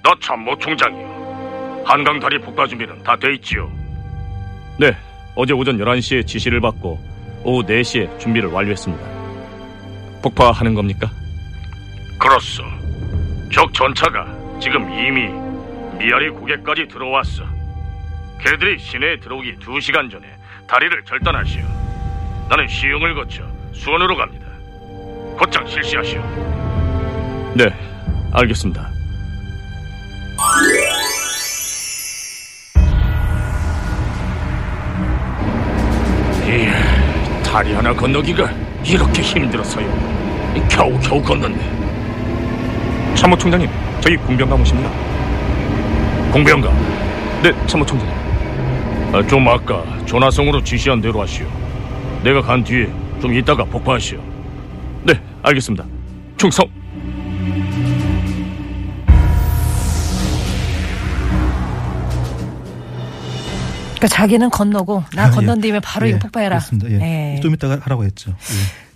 나 0.04 0.14
참모 0.22 0.56
총장이요. 0.58 1.84
한강 1.86 2.20
다리 2.20 2.38
폭파 2.40 2.68
준비는 2.68 3.04
다 3.04 3.16
돼 3.16 3.34
있지요? 3.36 3.70
네, 4.78 4.96
어제 5.36 5.54
오전 5.54 5.78
11시에 5.78 6.26
지시를 6.26 6.62
받고 6.62 7.00
오후 7.44 7.64
4시에 7.64 8.20
준비를 8.20 8.50
완료했습니다. 8.50 9.04
폭파하는 10.22 10.74
겁니까? 10.76 11.10
그렇소. 12.20 12.64
적 13.52 13.74
전차가 13.74 14.28
지금 14.62 14.84
이미 14.92 15.30
미아리 15.98 16.30
고개까지 16.30 16.88
들어왔어. 16.88 17.44
걔들이 18.42 18.78
시내에 18.78 19.20
들어오기 19.20 19.56
2시간 19.56 20.10
전에 20.12 20.28
다리를 20.68 21.04
절단하시오. 21.06 21.64
나는 22.50 22.68
시흥을 22.68 23.16
거쳐 23.16 23.44
수원으로 23.74 24.16
갑니다. 24.16 24.39
곧장 25.40 25.66
실시하시오. 25.66 26.22
네, 27.56 27.70
알겠습니다. 28.34 28.90
이 36.46 37.44
다리 37.44 37.74
하나 37.74 37.94
건너기가 37.94 38.50
이렇게 38.84 39.22
힘들었어요. 39.22 39.88
겨우 40.70 41.00
겨우 41.00 41.22
건넜네. 41.22 43.16
참모 43.16 43.38
총장님, 43.38 43.70
저희 44.02 44.18
공병감 44.18 44.62
오십니다. 44.62 44.90
공병감. 46.34 46.74
네, 47.42 47.52
참모 47.66 47.86
총장님. 47.86 48.16
아, 49.16 49.26
좀 49.26 49.48
아까 49.48 49.84
전화성으로 50.06 50.62
지시한 50.64 51.00
대로 51.00 51.22
하시오. 51.22 51.48
내가 52.24 52.42
간 52.42 52.62
뒤에 52.64 52.90
좀 53.22 53.34
이따가 53.34 53.64
폭파하시오. 53.64 54.39
네, 55.04 55.22
알겠습니다. 55.44 55.86
충성. 56.38 56.70
그러니까 64.00 64.08
자기는 64.08 64.50
건너고 64.50 65.04
나 65.14 65.26
아, 65.26 65.30
건넌 65.30 65.58
예. 65.58 65.62
뒤에 65.62 65.80
바로 65.82 66.08
예, 66.08 66.12
이거 66.12 66.20
폭파해라. 66.20 66.58
그렇습니다. 66.60 66.90
예. 66.90 67.36
예. 67.36 67.40
좀 67.42 67.54
이따가 67.54 67.78
하라고 67.82 68.06
했죠. 68.06 68.32
예. 68.32 68.36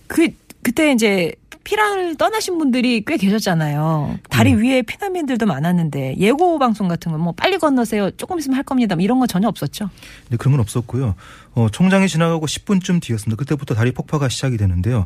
그 0.08 0.30
그때 0.62 0.94
이제 0.94 1.34
피난을 1.64 2.18
떠나신 2.18 2.58
분들이 2.58 3.04
꽤 3.06 3.18
계셨잖아요. 3.18 4.20
다리 4.30 4.54
음. 4.54 4.62
위에 4.62 4.82
피난민들도 4.82 5.46
많았는데 5.46 6.18
예고 6.18 6.60
방송 6.60 6.88
같은 6.88 7.12
거뭐 7.12 7.34
빨리 7.34 7.58
건너세요. 7.58 8.12
조금 8.12 8.38
있으면 8.40 8.58
할 8.58 8.64
겁니다. 8.64 8.96
뭐 8.96 9.04
이런 9.04 9.20
거 9.20 9.28
전혀 9.28 9.48
없었죠. 9.48 9.90
네, 10.30 10.38
그런 10.38 10.54
건 10.54 10.60
없었고요. 10.60 11.16
어, 11.54 11.68
총장이 11.72 12.08
지나가고 12.08 12.46
10분쯤 12.46 13.02
뒤였습니다. 13.02 13.38
그때부터 13.38 13.76
다리 13.76 13.92
폭파가 13.92 14.28
시작이 14.28 14.58
되는데요. 14.58 15.06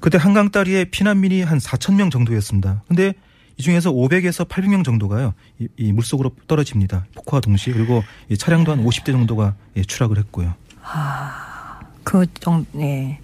그때 0.00 0.18
한강 0.18 0.50
다리에 0.50 0.86
피난민이 0.86 1.42
한 1.42 1.58
4천 1.58 1.94
명 1.94 2.10
정도였습니다. 2.10 2.82
근데 2.88 3.14
이 3.58 3.62
중에서 3.62 3.92
500에서 3.92 4.48
800명 4.48 4.84
정도가요. 4.84 5.34
이, 5.60 5.68
이 5.76 5.92
물속으로 5.92 6.32
떨어집니다. 6.48 7.06
폭파와 7.14 7.40
동시에 7.40 7.72
그리고 7.72 8.02
이 8.28 8.36
차량도 8.36 8.72
한 8.72 8.84
50대 8.84 9.12
정도가 9.12 9.54
예, 9.76 9.82
추락을 9.82 10.18
했고요. 10.18 10.54
그 12.04 12.26
정, 12.40 12.66
네. 12.72 13.20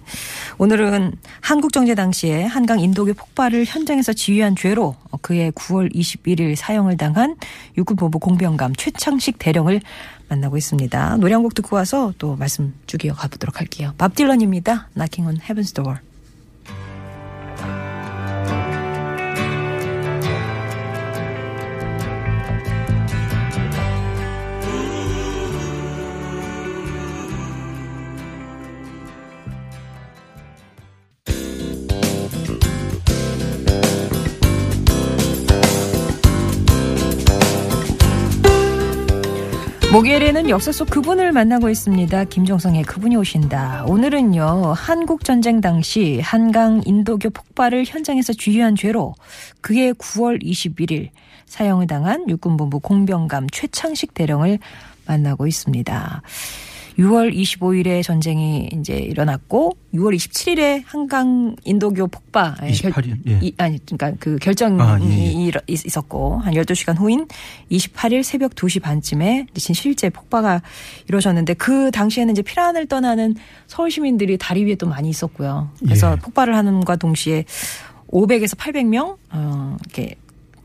오늘은 0.61 1.13
한국 1.39 1.71
정제 1.71 1.95
당시에 1.95 2.43
한강 2.43 2.81
인도교 2.81 3.13
폭발을 3.13 3.63
현장에서 3.63 4.11
지휘한 4.11 4.57
죄로 4.57 4.93
그해 5.21 5.51
9월 5.51 5.93
21일 5.95 6.55
사형을 6.57 6.97
당한 6.97 7.37
육군 7.77 7.95
본부 7.95 8.19
공병감 8.19 8.75
최창식 8.75 9.39
대령을 9.39 9.79
만나고 10.27 10.57
있습니다. 10.57 11.15
노래 11.17 11.33
한 11.33 11.43
곡 11.43 11.55
듣고 11.55 11.77
와서 11.77 12.13
또 12.17 12.35
말씀 12.35 12.73
쭉 12.87 13.05
이어가 13.05 13.29
보도록 13.29 13.61
할게요. 13.61 13.93
밥 13.97 14.15
딜런입니다. 14.15 14.89
Knocking 14.95 15.27
on 15.29 15.37
Heaven's 15.39 15.73
Door. 15.73 15.99
목요일에는 39.91 40.51
역사 40.51 40.71
속 40.71 40.91
그분을 40.91 41.31
만나고 41.31 41.67
있습니다. 41.67 42.25
김종성의 42.25 42.83
그분이 42.83 43.15
오신다. 43.15 43.85
오늘은요, 43.87 44.73
한국전쟁 44.75 45.61
당시 45.61 46.19
한강 46.21 46.83
인도교 46.85 47.31
폭발을 47.31 47.85
현장에서 47.85 48.33
지휘한 48.33 48.75
죄로 48.75 49.15
그해 49.61 49.93
9월 49.93 50.43
21일 50.43 51.09
사형을 51.47 51.87
당한 51.87 52.29
육군본부 52.29 52.81
공병감 52.81 53.49
최창식 53.49 54.13
대령을 54.13 54.59
만나고 55.07 55.47
있습니다. 55.47 56.21
6월 56.99 57.33
25일에 57.33 58.03
전쟁이 58.03 58.69
이제 58.73 58.97
일어났고 58.97 59.77
6월 59.93 60.13
27일에 60.17 60.83
한강 60.85 61.55
인도교 61.63 62.07
폭파 62.07 62.55
예, 62.63 62.67
28일, 62.71 63.17
예. 63.27 63.39
이- 63.41 63.53
아니 63.57 63.79
그러니까 63.85 64.11
그 64.19 64.35
결정이 64.37 64.81
아, 64.81 64.99
예, 65.01 65.47
예. 65.47 65.51
있었고 65.67 66.39
한 66.39 66.53
12시간 66.55 66.97
후인 66.99 67.25
28일 67.71 68.23
새벽 68.23 68.53
2시 68.53 68.81
반쯤에 68.81 69.47
진 69.55 69.73
실제 69.73 70.09
폭파가 70.09 70.61
이루어졌는데 71.07 71.53
그 71.53 71.89
당시에는 71.91 72.33
이제 72.33 72.41
피란을 72.41 72.87
떠나는 72.87 73.35
서울 73.67 73.89
시민들이 73.89 74.37
다리 74.37 74.65
위에 74.65 74.75
또 74.75 74.85
많이 74.87 75.09
있었고요. 75.09 75.69
그래서 75.79 76.11
예. 76.11 76.15
폭발을 76.17 76.53
하는과 76.55 76.97
동시에 76.97 77.45
500에서 78.11 78.57
800명 78.57 79.15
어 79.31 79.77
이렇게 79.85 80.15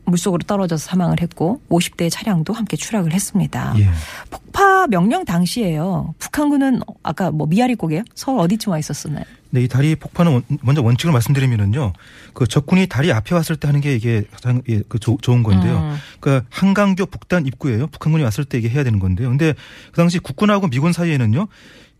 물속으로 0.05 0.41
떨어져서 0.45 0.85
사망을 0.85 1.21
했고 1.21 1.61
50대의 1.69 2.09
차량도 2.11 2.53
함께 2.53 2.77
추락을 2.77 3.13
했습니다. 3.13 3.73
예. 3.79 3.89
폭파 4.29 4.87
명령 4.87 5.25
당시에요. 5.25 6.13
북한군은 6.19 6.81
아까 7.03 7.31
뭐 7.31 7.47
미아리 7.47 7.75
고개요? 7.75 8.03
서울 8.13 8.39
어디쯤 8.39 8.71
와 8.71 8.79
있었었나요? 8.79 9.23
네, 9.51 9.63
이 9.63 9.67
다리 9.67 9.95
폭파는 9.95 10.31
원- 10.33 10.43
먼저 10.61 10.81
원칙을 10.81 11.13
말씀드리면은요. 11.13 11.93
그 12.33 12.45
적군이 12.45 12.87
다리 12.87 13.11
앞에 13.13 13.33
왔을 13.35 13.55
때 13.55 13.67
하는 13.67 13.79
게 13.81 13.95
이게 13.95 14.25
가장 14.31 14.61
예, 14.69 14.81
그 14.89 14.99
조- 14.99 15.17
좋은 15.21 15.43
건데요. 15.43 15.77
음. 15.77 15.95
그러니까 16.19 16.45
한강교 16.49 17.05
북단 17.05 17.45
입구예요. 17.45 17.87
북한군이 17.87 18.23
왔을 18.23 18.43
때 18.45 18.57
이게 18.57 18.69
해야 18.69 18.83
되는 18.83 18.99
건데요. 18.99 19.29
근데 19.29 19.53
그 19.91 19.97
당시 19.97 20.19
국군하고 20.19 20.67
미군 20.67 20.91
사이에는요. 20.91 21.47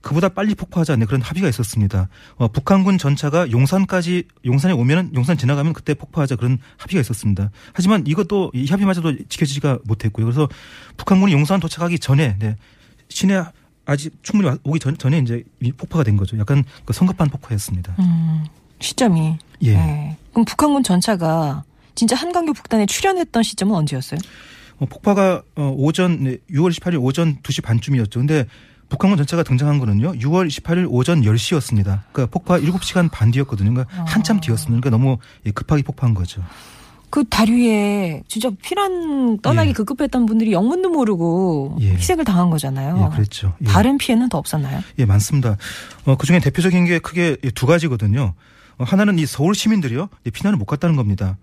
그보다 0.06 0.30
빨리 0.30 0.54
폭파하지 0.54 0.92
않는 0.92 1.08
그런 1.08 1.20
합의가 1.22 1.50
있었습니다. 1.50 2.10
어, 2.36 2.48
북한군 2.48 3.00
전차가 3.00 3.50
용산까지 3.50 4.26
용산에 4.46 4.72
오면은 4.72 5.12
용산 5.16 5.36
지나가면 5.36 5.74
그때 5.74 5.96
폭파하자 5.96 6.36
그런 6.36 6.60
합의가 6.78 7.02
있었습니다. 7.02 7.50
하지만 7.74 8.06
이것도 8.06 8.52
이 8.54 8.68
합의마저도 8.68 9.28
지켜지지가 9.28 9.80
못했고요. 9.86 10.28
그래서 10.28 10.48
북한군이 10.98 11.34
용산 11.34 11.60
도착하기 11.60 11.98
전에 11.98 12.38
네, 12.38 12.56
시내 13.10 13.44
아직 13.88 14.14
충분히 14.22 14.50
와- 14.50 14.58
오기 14.64 14.80
전, 14.80 14.96
전에 14.96 15.18
이제 15.18 15.44
이 15.60 15.72
폭파가 15.72 16.04
된 16.04 16.18
거죠. 16.18 16.38
약간 16.38 16.64
그 16.86 16.94
성급한 16.94 17.28
폭파였습니다. 17.30 17.96
음, 17.98 18.44
시점이. 18.80 19.38
예. 19.64 19.74
네. 19.76 20.18
그럼 20.34 20.46
북한군 20.46 20.84
전차가 20.84 21.64
진짜 21.96 22.16
한강교 22.16 22.54
북단에 22.54 22.86
출현했던 22.86 23.42
시점은 23.42 23.74
언제였어요? 23.74 24.20
어, 24.78 24.86
폭파가 24.86 25.42
어, 25.56 25.74
오전 25.76 26.24
네, 26.26 26.38
6월 26.52 26.72
18일 26.72 27.02
오전 27.02 27.38
2시 27.42 27.64
반쯤이었죠. 27.64 28.20
근데 28.20 28.46
북한군 28.90 29.18
전차가 29.18 29.44
등장한 29.44 29.80
거는요. 29.80 30.14
6월 30.14 30.48
18일 30.48 30.88
오전 30.90 31.22
10시였습니다. 31.22 32.02
그러니까 32.12 32.26
폭파 32.28 32.60
7시간 32.60 33.10
반 33.12 33.32
뒤였거든요. 33.32 33.74
그러니까 33.74 34.04
한참 34.06 34.40
뒤였습니다. 34.40 34.80
그러니까 34.82 34.90
너무 34.92 35.18
예, 35.46 35.52
급하게 35.52 35.82
폭파한 35.84 36.14
거죠. 36.14 36.44
그 37.10 37.24
다리에 37.30 38.24
진짜 38.28 38.50
피난 38.62 39.40
떠나기 39.40 39.70
예. 39.70 39.74
급급했던 39.74 40.26
분들이 40.26 40.52
영문도 40.52 40.90
모르고 40.90 41.78
예. 41.82 41.92
희생을 41.94 42.26
당한 42.26 42.50
거잖아요. 42.50 43.10
예, 43.10 43.16
그랬죠. 43.16 43.54
예. 43.62 43.66
다른 43.66 43.98
피해는 43.98 44.30
더 44.30 44.38
없었나요? 44.38 44.82
예, 45.00 45.06
많습니다. 45.06 45.56
어, 46.06 46.16
그 46.18 46.28
중에 46.28 46.40
대표적인 46.40 46.86
게 46.86 47.00
크게 47.00 47.38
두 47.56 47.66
가지거든요. 47.68 48.34
어, 48.78 48.84
하나는 48.84 49.18
이 49.18 49.26
서울 49.26 49.56
시민들이요. 49.56 50.10
이 50.26 50.32
피난을 50.32 50.58
못 50.58 50.66
갔다는 50.66 50.96
겁니다. 50.96 51.38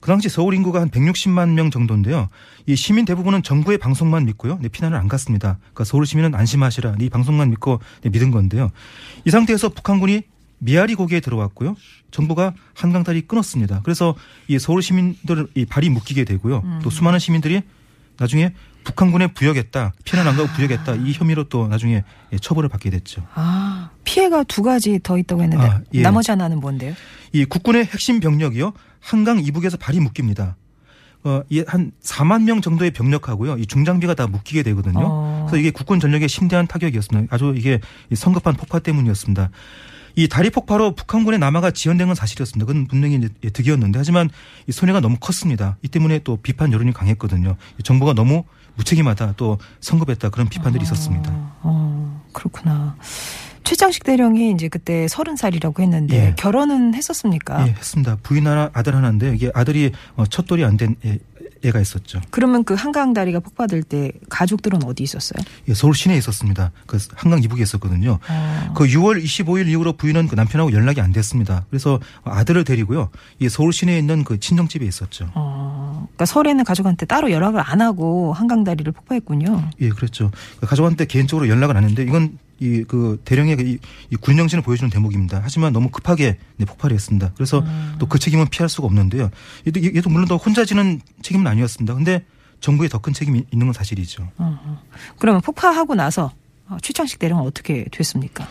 그 0.00 0.08
당시 0.08 0.28
서울 0.28 0.54
인구가 0.54 0.80
한 0.80 0.90
160만 0.90 1.50
명 1.50 1.70
정도인데요. 1.70 2.28
이 2.66 2.76
시민 2.76 3.04
대부분은 3.04 3.42
정부의 3.42 3.78
방송만 3.78 4.24
믿고요. 4.26 4.58
네, 4.60 4.68
피난을 4.68 4.96
안 4.96 5.08
갔습니다. 5.08 5.58
그러니까 5.60 5.84
서울 5.84 6.06
시민은 6.06 6.34
안심하시라. 6.34 6.96
이 7.00 7.08
방송만 7.08 7.50
믿고 7.50 7.80
네, 8.02 8.10
믿은 8.10 8.30
건데요. 8.30 8.70
이 9.24 9.30
상태에서 9.30 9.70
북한군이 9.70 10.22
미아리 10.58 10.94
고개에 10.94 11.20
들어왔고요. 11.20 11.76
정부가 12.10 12.54
한강 12.74 13.04
다리 13.04 13.20
끊었습니다. 13.20 13.80
그래서 13.82 14.14
이 14.48 14.58
서울 14.58 14.82
시민들 14.82 15.46
이 15.54 15.66
발이 15.66 15.90
묶이게 15.90 16.24
되고요. 16.24 16.80
또 16.82 16.90
수많은 16.90 17.18
시민들이 17.18 17.62
나중에 18.18 18.52
북한군에 18.84 19.26
부역했다, 19.28 19.92
피난 20.04 20.28
안 20.28 20.36
가고 20.36 20.48
부역했다 20.52 20.94
이 20.94 21.12
혐의로 21.12 21.44
또 21.44 21.66
나중에 21.66 22.04
예, 22.32 22.38
처벌을 22.38 22.68
받게 22.68 22.88
됐죠. 22.90 23.26
아, 23.34 23.90
피해가 24.04 24.44
두 24.44 24.62
가지 24.62 25.00
더 25.02 25.18
있다고 25.18 25.42
했는데 25.42 25.64
아, 25.64 25.80
예. 25.92 26.02
나머지 26.02 26.30
하나는 26.30 26.60
뭔데요? 26.60 26.94
이 27.32 27.44
국군의 27.44 27.84
핵심 27.86 28.20
병력이요 28.20 28.72
한강 29.06 29.38
이북에서 29.38 29.76
발이 29.76 30.00
묶입니다. 30.00 30.56
어, 31.22 31.42
이한 31.48 31.92
4만 32.02 32.42
명 32.42 32.60
정도의 32.60 32.90
병력하고요, 32.90 33.56
이 33.58 33.66
중장비가 33.66 34.14
다 34.14 34.26
묶이게 34.26 34.64
되거든요. 34.64 35.00
어. 35.00 35.46
그래서 35.46 35.60
이게 35.60 35.70
국군 35.70 36.00
전력의 36.00 36.28
심대한 36.28 36.66
타격이었습니다. 36.66 37.32
아주 37.32 37.54
이게 37.56 37.80
이 38.10 38.16
성급한 38.16 38.54
폭파 38.54 38.80
때문이었습니다. 38.80 39.50
이 40.16 40.28
다리 40.28 40.50
폭파로 40.50 40.96
북한군의 40.96 41.38
남하가 41.38 41.70
지연된 41.70 42.08
건 42.08 42.16
사실이었습니다. 42.16 42.66
그건 42.66 42.88
분명히 42.88 43.16
이제 43.16 43.28
예, 43.44 43.50
득이었는데 43.50 43.98
하지만 43.98 44.28
이 44.66 44.72
손해가 44.72 44.98
너무 45.00 45.18
컸습니다. 45.20 45.76
이 45.82 45.88
때문에 45.88 46.20
또 46.20 46.38
비판 46.38 46.72
여론이 46.72 46.92
강했거든요. 46.92 47.56
이 47.78 47.82
정부가 47.84 48.12
너무 48.12 48.44
무책임하다 48.74 49.34
또 49.36 49.58
성급했다 49.80 50.30
그런 50.30 50.48
비판들이 50.48 50.82
있었습니다. 50.82 51.30
어, 51.62 52.24
그렇구나. 52.32 52.96
최장식 53.76 54.04
대령이 54.04 54.52
이제 54.52 54.68
그때 54.68 55.06
서른 55.06 55.36
살이라고 55.36 55.82
했는데 55.82 56.28
예. 56.28 56.34
결혼은 56.36 56.94
했었습니까? 56.94 57.68
예, 57.68 57.72
했습니다. 57.72 58.16
부인 58.22 58.46
하나, 58.46 58.70
아들 58.72 58.96
하나인데 58.96 59.34
이게 59.34 59.50
아들이 59.54 59.92
어, 60.16 60.24
첫돌이 60.24 60.64
안 60.64 60.76
된 60.78 60.96
애가 61.64 61.80
있었죠. 61.80 62.20
그러면 62.30 62.64
그 62.64 62.74
한강 62.74 63.12
다리가 63.14 63.40
폭파될 63.40 63.82
때 63.82 64.12
가족들은 64.28 64.84
어디 64.84 65.02
있었어요? 65.02 65.42
예, 65.68 65.74
서울 65.74 65.94
시내에 65.94 66.16
있었습니다. 66.18 66.70
그 66.86 66.98
한강 67.14 67.42
이북에 67.42 67.62
있었거든요. 67.62 68.18
어. 68.28 68.72
그 68.76 68.84
6월 68.84 69.22
25일 69.22 69.66
이후로 69.68 69.94
부인은 69.94 70.28
그 70.28 70.34
남편하고 70.34 70.72
연락이 70.72 71.00
안 71.00 71.12
됐습니다. 71.12 71.64
그래서 71.70 71.98
아들을 72.24 72.64
데리고요. 72.64 73.08
이 73.38 73.48
서울 73.48 73.72
시내에 73.72 73.98
있는 73.98 74.22
그 74.24 74.38
친정집에 74.38 74.84
있었죠. 74.84 75.30
어, 75.34 75.85
그러니까 76.06 76.24
설에는 76.26 76.64
가족한테 76.64 77.06
따로 77.06 77.30
연락을 77.30 77.60
안 77.60 77.80
하고 77.80 78.32
한강 78.32 78.64
다리를 78.64 78.90
폭파했군요. 78.92 79.70
예, 79.80 79.88
그랬죠. 79.90 80.30
그 80.60 80.66
가족한테 80.66 81.04
개인적으로 81.06 81.48
연락을 81.48 81.76
안 81.76 81.84
했는데 81.84 82.02
이건 82.02 82.38
이 82.58 82.84
그 82.88 83.20
대령의 83.26 83.56
이, 83.60 83.78
이 84.10 84.16
군정신을 84.16 84.62
보여주는 84.62 84.88
대목입니다. 84.88 85.40
하지만 85.42 85.74
너무 85.74 85.90
급하게 85.90 86.38
네, 86.56 86.64
폭발을 86.64 86.94
했습니다. 86.94 87.32
그래서 87.36 87.62
또그 87.98 88.18
책임은 88.18 88.46
피할 88.48 88.70
수가 88.70 88.86
없는데요. 88.86 89.30
얘도, 89.66 89.82
얘도 89.84 90.08
물론 90.08 90.26
더 90.26 90.36
혼자 90.36 90.64
지는 90.64 91.02
책임은 91.20 91.46
아니었습니다. 91.46 91.94
근데 91.94 92.24
정부에 92.60 92.88
더 92.88 92.98
큰 93.00 93.12
책임이 93.12 93.44
있는 93.52 93.66
건 93.66 93.74
사실이죠. 93.74 94.30
어. 94.38 94.82
그러면 95.18 95.42
폭파하고 95.42 95.94
나서 95.96 96.32
어, 96.68 96.78
최창식 96.80 97.18
대령은 97.18 97.44
어떻게 97.44 97.84
됐습니까? 97.92 98.48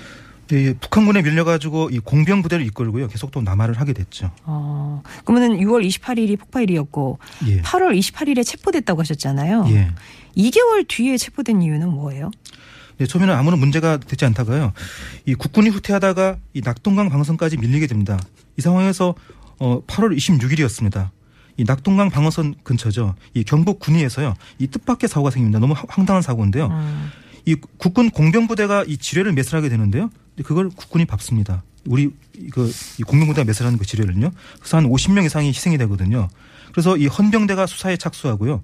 예, 0.52 0.58
예, 0.58 0.74
북한군에 0.74 1.22
밀려가지고 1.24 1.90
이 1.90 2.00
공병 2.00 2.42
부대를 2.44 2.66
이끌고요. 2.68 3.08
계속 3.08 3.32
또 3.32 3.42
남하를 3.42 3.80
하게 3.80 3.94
됐죠. 3.94 4.32
어, 4.44 5.02
그러면 5.24 5.58
6월 5.58 5.88
28일이 5.88 6.38
폭파일이었고 6.40 7.18
예. 7.48 7.62
8월 7.62 7.98
28일에 7.98 8.46
체포됐다고 8.46 9.01
하셨잖아요. 9.01 9.66
예. 9.70 9.90
2개월 10.38 10.88
뒤에 10.88 11.18
체포된 11.18 11.62
이유는 11.62 11.90
뭐예요? 11.90 12.29
네, 12.98 13.05
처음에는 13.08 13.34
아무런 13.34 13.60
문제가 13.60 13.98
되지 13.98 14.24
않다가요. 14.25 14.72
이 15.25 15.34
국군이 15.34 15.70
후퇴하다가 15.70 16.38
이 16.53 16.62
낙동강 16.62 17.10
방어선까지 17.10 17.58
밀리게 17.58 17.88
됩니다. 17.88 18.20
이 18.58 18.62
상황에서 18.62 19.16
어 19.60 19.81
8월 19.88 20.16
26일이었습니다. 20.16 21.10
이 21.58 21.64
낙동강 21.64 22.10
방어선 22.10 22.55
근처죠. 22.64 23.16
이 23.34 23.44
경북 23.44 23.79
군위에서요. 23.79 24.36
이 24.60 24.68
뜻밖의 24.68 25.10
사고가 25.10 25.31
생깁니다. 25.31 25.60
너무 25.60 25.74
황- 25.74 25.86
황당한 25.90 26.22
사고인데요. 26.22 26.68
음. 26.68 27.10
이 27.46 27.55
국군 27.77 28.10
공병부대가 28.10 28.84
이 28.88 28.98
지뢰를 28.98 29.31
매설하게 29.34 29.70
되는데요. 29.70 30.10
그걸 30.43 30.69
국군이 30.69 31.05
밟습니다. 31.05 31.63
우리 31.85 32.11
그이 32.51 33.03
공병부대가 33.05 33.45
매설하는 33.45 33.77
그 33.77 33.85
지뢰를요. 33.85 34.31
그래서 34.59 34.77
한 34.77 34.89
50명 34.89 35.25
이상이 35.25 35.50
희생이 35.50 35.77
되거든요. 35.77 36.27
그래서 36.71 36.98
이 36.98 37.07
헌병대가 37.07 37.67
수사에 37.67 37.98
착수하고요. 37.98 38.63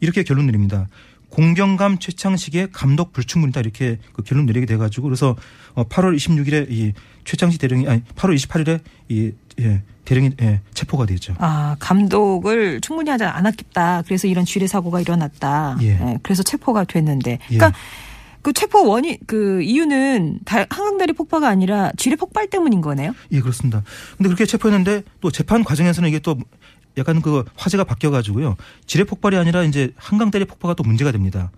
이렇게 0.00 0.22
결론 0.22 0.46
내립니다. 0.46 0.86
공경감 1.30 1.98
최창식의 1.98 2.68
감독 2.72 3.12
불충분이다 3.12 3.60
이렇게 3.60 3.98
그 4.12 4.22
결론 4.22 4.46
내리게 4.46 4.66
돼가지고 4.66 5.04
그래서 5.04 5.36
어 5.74 5.84
8월 5.84 6.16
26일에 6.16 6.70
이 6.70 6.92
최창식 7.24 7.60
대령이 7.60 7.86
아니 7.88 8.02
8월 8.16 8.34
28일에 8.34 8.80
이 9.08 9.32
예, 9.60 9.82
대령이 10.04 10.30
예, 10.40 10.60
체포가 10.72 11.04
되죠. 11.06 11.34
아, 11.38 11.76
감독을 11.80 12.80
충분히 12.80 13.10
하지 13.10 13.24
않았겠다. 13.24 14.02
그래서 14.06 14.26
이런 14.26 14.44
지뢰 14.44 14.66
사고가 14.66 15.00
일어났다. 15.00 15.78
예. 15.82 15.88
예, 15.88 16.18
그래서 16.22 16.42
체포가 16.42 16.84
됐는데. 16.84 17.38
그러니까 17.48 17.72
그 18.42 18.52
체포 18.52 18.86
원인 18.88 19.16
그 19.26 19.60
이유는 19.62 20.40
다- 20.44 20.66
한강다리 20.70 21.12
폭파가 21.12 21.48
아니라 21.48 21.90
지뢰 21.96 22.16
폭발 22.16 22.48
때문인 22.48 22.80
거네요. 22.80 23.12
예, 23.32 23.40
그렇습니다. 23.40 23.82
근데 24.16 24.28
그렇게 24.28 24.46
체포했는데 24.46 25.02
또 25.20 25.30
재판 25.30 25.64
과정에서는 25.64 26.08
이게 26.08 26.18
또 26.20 26.36
약간 26.96 27.20
그 27.22 27.44
화제가 27.56 27.84
바뀌어 27.84 28.10
가지고요. 28.10 28.56
지뢰 28.86 29.04
폭발이 29.04 29.36
아니라 29.36 29.62
이제 29.64 29.92
한강다리 29.96 30.44
폭파가 30.46 30.74
또 30.74 30.82
문제가 30.82 31.12
됩니다. 31.12 31.50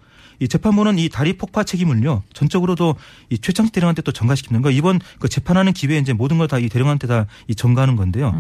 이 0.43 0.49
재판부는 0.49 0.99
이 0.99 1.11
다리 1.11 1.37
폭파 1.37 1.65
책임을요 1.65 2.23
전적으로도 2.33 2.95
이 3.29 3.37
최창식 3.39 3.75
대령한테 3.75 4.01
또 4.01 4.11
전가시키는 4.11 4.63
거. 4.63 4.69
그러니까 4.71 4.79
이번 4.79 4.99
그 5.19 5.29
재판하는 5.29 5.75
기회에 5.75 5.99
이제 5.99 6.15
모든 6.15 6.39
걸 6.39 6.49
다 6.49 6.59
이 6.59 6.71
대령한테 6.71 7.07
다 7.07 7.27
이 7.47 7.55
전가하는 7.55 7.95
건데요. 7.97 8.33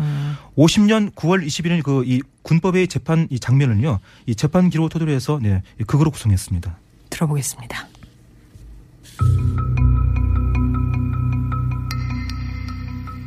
50년 0.56 1.12
9월 1.14 1.44
21일 1.46 1.82
그 1.82 2.02
이 2.06 2.22
군법의 2.42 2.88
재판 2.88 3.28
이 3.30 3.38
장면을요 3.38 4.00
이 4.26 4.34
재판 4.34 4.70
기록을 4.70 4.88
토대로 4.88 5.12
해서 5.12 5.38
네 5.42 5.62
극으로 5.86 6.10
구성했습니다. 6.10 6.74
들어보겠습니다. 7.10 7.86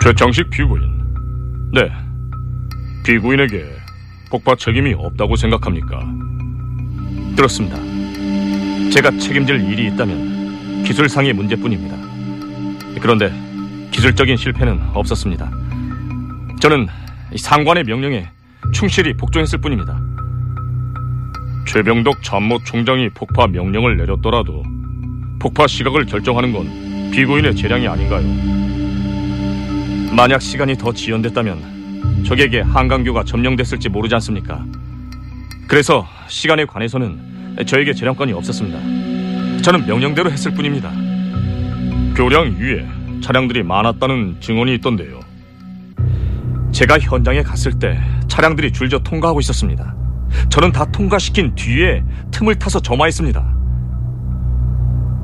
최창식 0.03 0.49
피고인. 0.49 1.71
네. 1.71 1.89
피고인에게 3.05 3.65
폭파 4.29 4.55
책임이 4.55 4.93
없다고 4.93 5.35
생각합니까? 5.35 5.99
그렇습니다. 7.35 7.77
제가 8.91 9.11
책임질 9.17 9.61
일이 9.69 9.87
있다면 9.87 10.83
기술상의 10.83 11.33
문제뿐입니다. 11.33 11.95
그런데 13.01 13.31
기술적인 13.91 14.35
실패는 14.37 14.79
없었습니다. 14.93 15.49
저는 16.59 16.87
이 17.33 17.37
상관의 17.37 17.83
명령에 17.85 18.27
충실히 18.73 19.13
복종했을 19.13 19.59
뿐입니다. 19.59 19.99
최병덕 21.65 22.21
참모 22.23 22.59
총장이 22.65 23.09
폭파 23.09 23.47
명령을 23.47 23.97
내렸더라도 23.97 24.63
폭파 25.43 25.67
시각을 25.67 26.05
결정하는 26.05 26.53
건 26.53 27.11
피고인의 27.11 27.53
재량이 27.53 27.85
아닌가요? 27.85 28.25
만약 30.15 30.41
시간이 30.41 30.77
더 30.77 30.93
지연됐다면 30.93 32.23
적에게 32.25 32.61
한강교가 32.61 33.25
점령됐을지 33.25 33.89
모르지 33.89 34.15
않습니까? 34.15 34.63
그래서 35.67 36.07
시간에 36.29 36.63
관해서는 36.63 37.57
저에게 37.67 37.93
재량권이 37.93 38.31
없었습니다. 38.31 39.61
저는 39.63 39.85
명령대로 39.85 40.31
했을 40.31 40.53
뿐입니다. 40.53 40.89
교량 42.15 42.55
위에 42.57 42.87
차량들이 43.21 43.63
많았다는 43.63 44.37
증언이 44.39 44.75
있던데요. 44.75 45.19
제가 46.71 46.99
현장에 46.99 47.43
갔을 47.43 47.77
때 47.77 47.99
차량들이 48.29 48.71
줄져 48.71 48.97
통과하고 48.99 49.41
있었습니다. 49.41 49.93
저는 50.49 50.71
다 50.71 50.85
통과시킨 50.85 51.53
뒤에 51.55 52.01
틈을 52.31 52.55
타서 52.55 52.79
점화했습니다. 52.79 53.52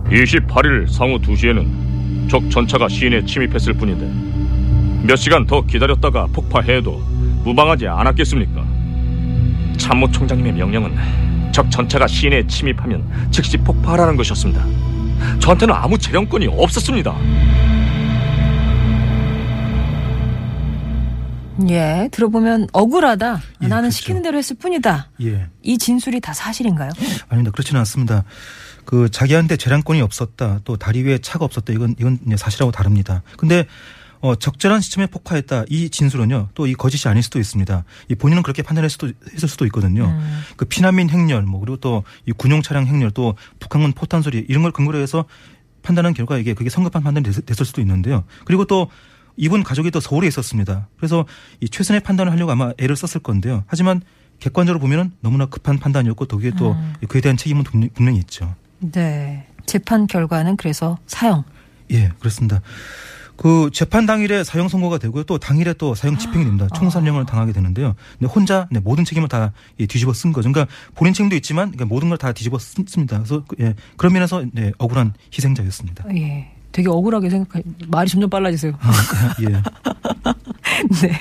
28일 0.10 0.88
상후 0.90 1.20
2시에는 1.20 2.30
적 2.30 2.50
전차가 2.50 2.88
시인에 2.88 3.24
침입했을 3.26 3.74
뿐인데 3.74 5.08
몇 5.08 5.16
시간 5.16 5.46
더 5.46 5.66
기다렸다가 5.66 6.28
폭파해도 6.28 6.98
무방하지 7.44 7.88
않았겠습니까? 7.88 8.66
참모 9.78 10.12
총장님의 10.12 10.54
명령은 10.54 11.52
적 11.52 11.70
전차가 11.72 12.06
시내에 12.08 12.46
침입하면 12.48 13.04
즉시 13.32 13.58
폭파하라는 13.58 14.16
것이었습니다. 14.18 14.64
저한테는 15.40 15.74
아무 15.74 15.98
재량권이 15.98 16.48
없었습니다. 16.48 17.16
예, 21.70 22.08
들어보면 22.12 22.68
억울하다. 22.72 23.42
예, 23.64 23.68
나는 23.68 23.90
그렇죠. 23.90 23.98
시키는 23.98 24.22
대로 24.22 24.38
했을 24.38 24.56
뿐이다. 24.56 25.10
예. 25.24 25.48
이 25.62 25.78
진술이 25.78 26.22
다 26.22 26.34
사실인가요? 26.34 26.92
아닙니다. 27.28 27.52
그렇지는 27.52 27.80
않습니다. 27.80 28.24
그 28.90 29.08
자기한테 29.08 29.56
재량권이 29.56 30.02
없었다. 30.02 30.62
또 30.64 30.76
다리 30.76 31.04
위에 31.04 31.20
차가 31.20 31.46
없었다. 31.46 31.74
이건 31.74 31.94
이건 32.00 32.18
사실하고 32.38 32.72
다릅니다. 32.72 33.22
근데 33.38 33.68
어, 34.20 34.34
적절한 34.36 34.82
시점에 34.82 35.06
폭파했다. 35.06 35.66
이 35.70 35.92
진술은요. 35.92 36.50
또 36.56 36.66
이 36.66 36.74
거짓이 36.74 37.08
아닐 37.08 37.22
수도 37.22 37.38
있습니다. 37.38 37.84
이 38.10 38.16
본인은 38.16 38.42
그렇게 38.42 38.64
판단했을 38.64 38.90
수도, 38.92 39.08
했을 39.32 39.48
수도 39.48 39.66
있거든요. 39.68 40.06
음. 40.06 40.42
그 40.58 40.66
피난민 40.66 41.08
행렬, 41.12 41.44
뭐 41.44 41.60
그리고 41.60 41.78
또 41.78 42.04
이 42.26 42.32
군용 42.32 42.64
차량 42.64 42.88
행렬, 42.88 43.12
또 43.12 43.36
북한군 43.60 43.92
포탄 43.94 44.24
소리 44.24 44.44
이런 44.50 44.64
걸 44.64 44.72
근거로 44.72 44.98
해서 44.98 45.26
판단한 45.84 46.16
결과 46.16 46.40
이게 46.40 46.56
그게 46.56 46.72
성급한 46.72 47.04
판단이 47.04 47.24
됐, 47.32 47.46
됐을 47.46 47.66
수도 47.68 47.82
있는데요. 47.82 48.24
그리고 48.46 48.66
또 48.66 48.90
이분 49.38 49.62
가족이 49.62 49.92
또 49.92 50.00
서울에 50.00 50.28
있었습니다. 50.28 50.88
그래서 50.98 51.26
이 51.62 51.70
최선의 51.70 52.02
판단을 52.02 52.32
하려고 52.32 52.52
아마 52.52 52.74
애를 52.80 52.96
썼을 52.96 53.22
건데요. 53.22 53.64
하지만 53.68 54.02
객관적으로 54.40 54.80
보면은 54.82 55.12
너무나 55.22 55.46
급한 55.46 55.78
판단이었고 55.78 56.26
또 56.26 56.38
그게 56.38 56.50
또 56.58 56.72
음. 56.72 56.96
그에 57.08 57.22
대한 57.22 57.38
책임은 57.38 57.64
분명- 57.64 57.90
분명히 57.94 58.18
있죠. 58.20 58.56
네. 58.80 59.46
재판 59.66 60.08
결과는 60.08 60.58
그래서 60.58 60.98
사형. 61.08 61.44
예, 61.92 62.10
그렇습니다. 62.20 62.62
그 63.38 63.70
재판 63.72 64.06
당일에 64.06 64.44
사형 64.44 64.68
선고가 64.68 64.98
되고요. 64.98 65.24
또 65.24 65.38
당일에 65.38 65.74
또 65.74 65.96
사형 65.96 66.18
집행이 66.18 66.44
됩니다. 66.44 66.68
총살령을 66.76 67.26
당하게 67.26 67.54
되는데요. 67.54 67.96
근데 68.20 68.32
혼자 68.32 68.68
네, 68.70 68.80
모든 68.82 69.06
책임을 69.06 69.30
다 69.30 69.54
예, 69.80 69.86
뒤집어 69.86 70.12
쓴 70.14 70.34
거죠. 70.34 70.52
그러니까 70.52 70.74
본인 70.96 71.14
책임도 71.14 71.36
있지만 71.38 71.72
그러니까 71.72 71.86
모든 71.86 72.10
걸 72.10 72.18
다 72.18 72.34
뒤집어 72.34 72.60
쓴습니다. 72.60 73.18
그래서 73.18 73.44
그, 73.48 73.56
예, 73.62 73.76
그런 73.96 74.12
면에서 74.14 74.44
네, 74.52 74.72
억울한 74.78 75.14
희생자였습니다. 75.34 76.04
예. 76.18 76.52
되게 76.72 76.88
억울하게 76.90 77.30
생각하, 77.30 77.62
말이 77.88 78.10
점점 78.10 78.30
빨라지세요. 78.30 78.74
예. 79.42 79.46
네. 81.02 81.18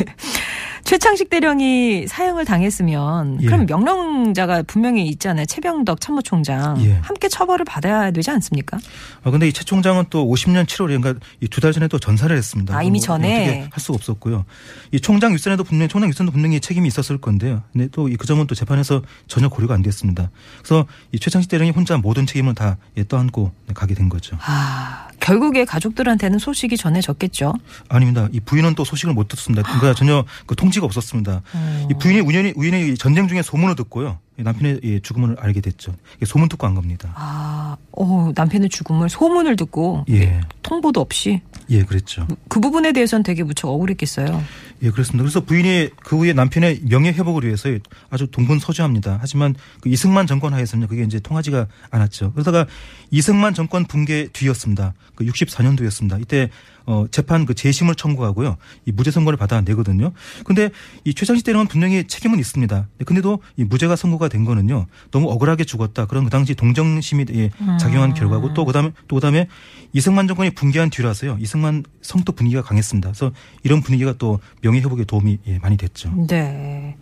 최창식 0.89 1.29
대령이 1.29 2.07
사형을 2.07 2.47
당했으면 2.47 3.43
예. 3.43 3.47
그럼 3.47 3.67
명령자가 3.67 4.63
분명히 4.63 5.07
있잖아요. 5.09 5.45
최병덕 5.45 6.01
참모총장. 6.01 6.83
예. 6.83 6.95
함께 7.03 7.29
처벌을 7.29 7.67
받아야 7.67 8.11
되지 8.11 8.31
않습니까? 8.31 8.79
아, 9.23 9.31
근데 9.31 9.47
이 9.47 9.53
최 9.53 9.65
총장은 9.65 10.05
또 10.09 10.25
50년 10.27 10.65
7월에 10.65 10.99
그러니까 11.03 11.15
이두달 11.41 11.73
전에 11.73 11.89
또 11.89 11.99
전사를 11.99 12.35
했습니다. 12.35 12.75
아, 12.75 12.83
이미 12.83 13.01
그래서 13.01 13.07
전에? 13.19 13.69
할 13.71 13.81
수가 13.81 13.97
없었고요. 13.97 14.47
이 14.93 15.01
총장 15.01 15.35
윗선에도 15.35 15.63
분명히 15.65 15.89
총장 15.89 16.09
윗선도 16.09 16.33
분명히 16.33 16.59
책임이 16.61 16.89
있었을 16.89 17.19
건데요. 17.19 17.63
근데 17.73 17.89
또 17.89 18.09
그 18.19 18.27
점은 18.27 18.47
또 18.47 18.55
재판에서 18.55 19.03
전혀 19.27 19.49
고려가 19.51 19.75
안 19.75 19.83
됐습니다. 19.83 20.31
그래서 20.63 20.87
이 21.13 21.19
최창식 21.19 21.51
대령이 21.51 21.71
혼자 21.71 21.99
모든 21.99 22.25
책임을 22.25 22.55
다 22.55 22.79
예, 22.97 23.05
떠안고 23.05 23.53
가게 23.75 23.95
된 23.95 24.09
거죠. 24.09 24.39
아, 24.41 25.08
결국에 25.29 25.67
가족들한테는 25.67 26.39
소식이 26.39 26.79
전해졌겠죠. 26.79 27.53
아닙니다. 27.91 28.29
이 28.33 28.41
부인은 28.41 28.75
또 28.75 28.83
소식을 28.85 29.13
못 29.13 29.29
듣습니다. 29.29 29.63
그러니까 29.63 29.93
전혀 29.93 30.25
그 30.47 30.57
통지가 30.57 30.87
없었습니다. 30.87 31.43
이 31.91 31.95
부인이 31.99 32.21
우연히 32.21 32.55
우연히 32.57 32.97
전쟁 32.97 33.29
중에 33.29 33.43
소문을 33.43 33.77
듣고요. 33.77 34.19
이 34.39 34.43
남편의 34.43 34.81
이 34.83 35.01
죽음을 35.03 35.37
알게 35.39 35.61
됐죠. 35.61 35.95
소문 36.25 36.49
듣고 36.49 36.67
한 36.67 36.75
겁니다. 36.75 37.13
아, 37.15 37.77
어, 37.93 38.33
남편의 38.35 38.71
죽음을 38.71 39.11
소문을 39.11 39.57
듣고 39.57 40.07
예, 40.09 40.41
통보도 40.63 41.01
없이 41.01 41.43
예, 41.69 41.83
그랬죠. 41.83 42.27
그 42.49 42.61
부분에 42.61 42.93
대해서는 42.93 43.23
되게 43.23 43.43
무척 43.43 43.69
억울했겠어요. 43.69 44.43
예, 44.83 44.91
그렇습니다. 44.91 45.23
그래서 45.23 45.41
부인이 45.41 45.91
그 46.05 46.17
후에 46.19 46.33
남편의 46.33 46.83
명예 46.89 47.11
회복을 47.11 47.45
위해서 47.45 47.69
아주 48.11 48.29
동분서주합니다. 48.29 49.19
하지만 49.21 49.55
그 49.81 49.89
이승만 49.89 50.27
정권 50.27 50.55
하에서는 50.55 50.87
그게 50.87 51.03
이제 51.03 51.19
통하지가 51.19 51.67
않았죠. 51.91 52.33
그러다가 52.33 52.67
이승만 53.11 53.55
정권 53.55 53.85
붕괴 53.87 54.29
뒤였습니다. 54.33 54.95
그 55.15 55.25
64년도였습니다. 55.25 56.21
이때 56.21 56.51
어 56.87 57.07
재판 57.11 57.45
그 57.45 57.53
재심을 57.53 57.95
청구하고요. 57.95 58.57
이 58.87 58.93
무죄 58.93 59.11
선고를 59.11 59.37
받아내거든요. 59.37 60.13
근데 60.45 60.71
이 61.05 61.13
최장식 61.13 61.45
대령은 61.45 61.67
분명히 61.67 62.07
책임은 62.07 62.39
있습니다. 62.39 62.89
근데도 63.05 63.41
이 63.59 63.65
무죄가 63.65 63.95
선고가 63.95 64.29
된 64.29 64.45
거는요. 64.47 64.87
너무 65.11 65.31
억울하게 65.31 65.65
죽었다. 65.65 66.07
그런 66.07 66.25
그 66.25 66.31
당시 66.31 66.55
동정심이 66.55 67.27
예, 67.35 67.51
작용한 67.79 68.15
결과고 68.15 68.55
또 68.55 68.65
그다음에 68.65 68.93
또 69.07 69.17
그다음에 69.17 69.49
이승만 69.93 70.29
정권이 70.29 70.51
붕괴한 70.51 70.89
뒤라서요. 70.89 71.37
이승만 71.41 71.85
성도 72.01 72.33
분위기가 72.33 72.63
강했습니다. 72.63 73.11
그래서 73.11 73.33
이런 73.65 73.83
분위기가 73.83 74.15
또 74.17 74.41
명예 74.69 74.81
회복에 74.81 75.05
도움이 75.05 75.39
예, 75.47 75.59
많이 75.59 75.77
됐죠. 75.79 76.13
네. 76.29 76.97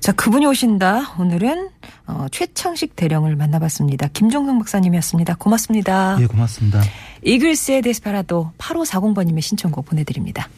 자, 0.00 0.12
그분이 0.12 0.46
오신다. 0.46 1.16
오늘은 1.18 1.68
어, 2.06 2.26
최창식 2.30 2.96
대령을 2.96 3.36
만나봤습니다. 3.36 4.08
김종성 4.08 4.58
박사님이었습니다. 4.58 5.34
고맙습니다. 5.34 6.16
예, 6.20 6.26
고맙습니다. 6.26 6.80
이글스의 7.22 7.82
데스파라도 7.82 8.52
8540번님의 8.58 9.42
신청곡 9.42 9.84
보내드립니다. 9.84 10.48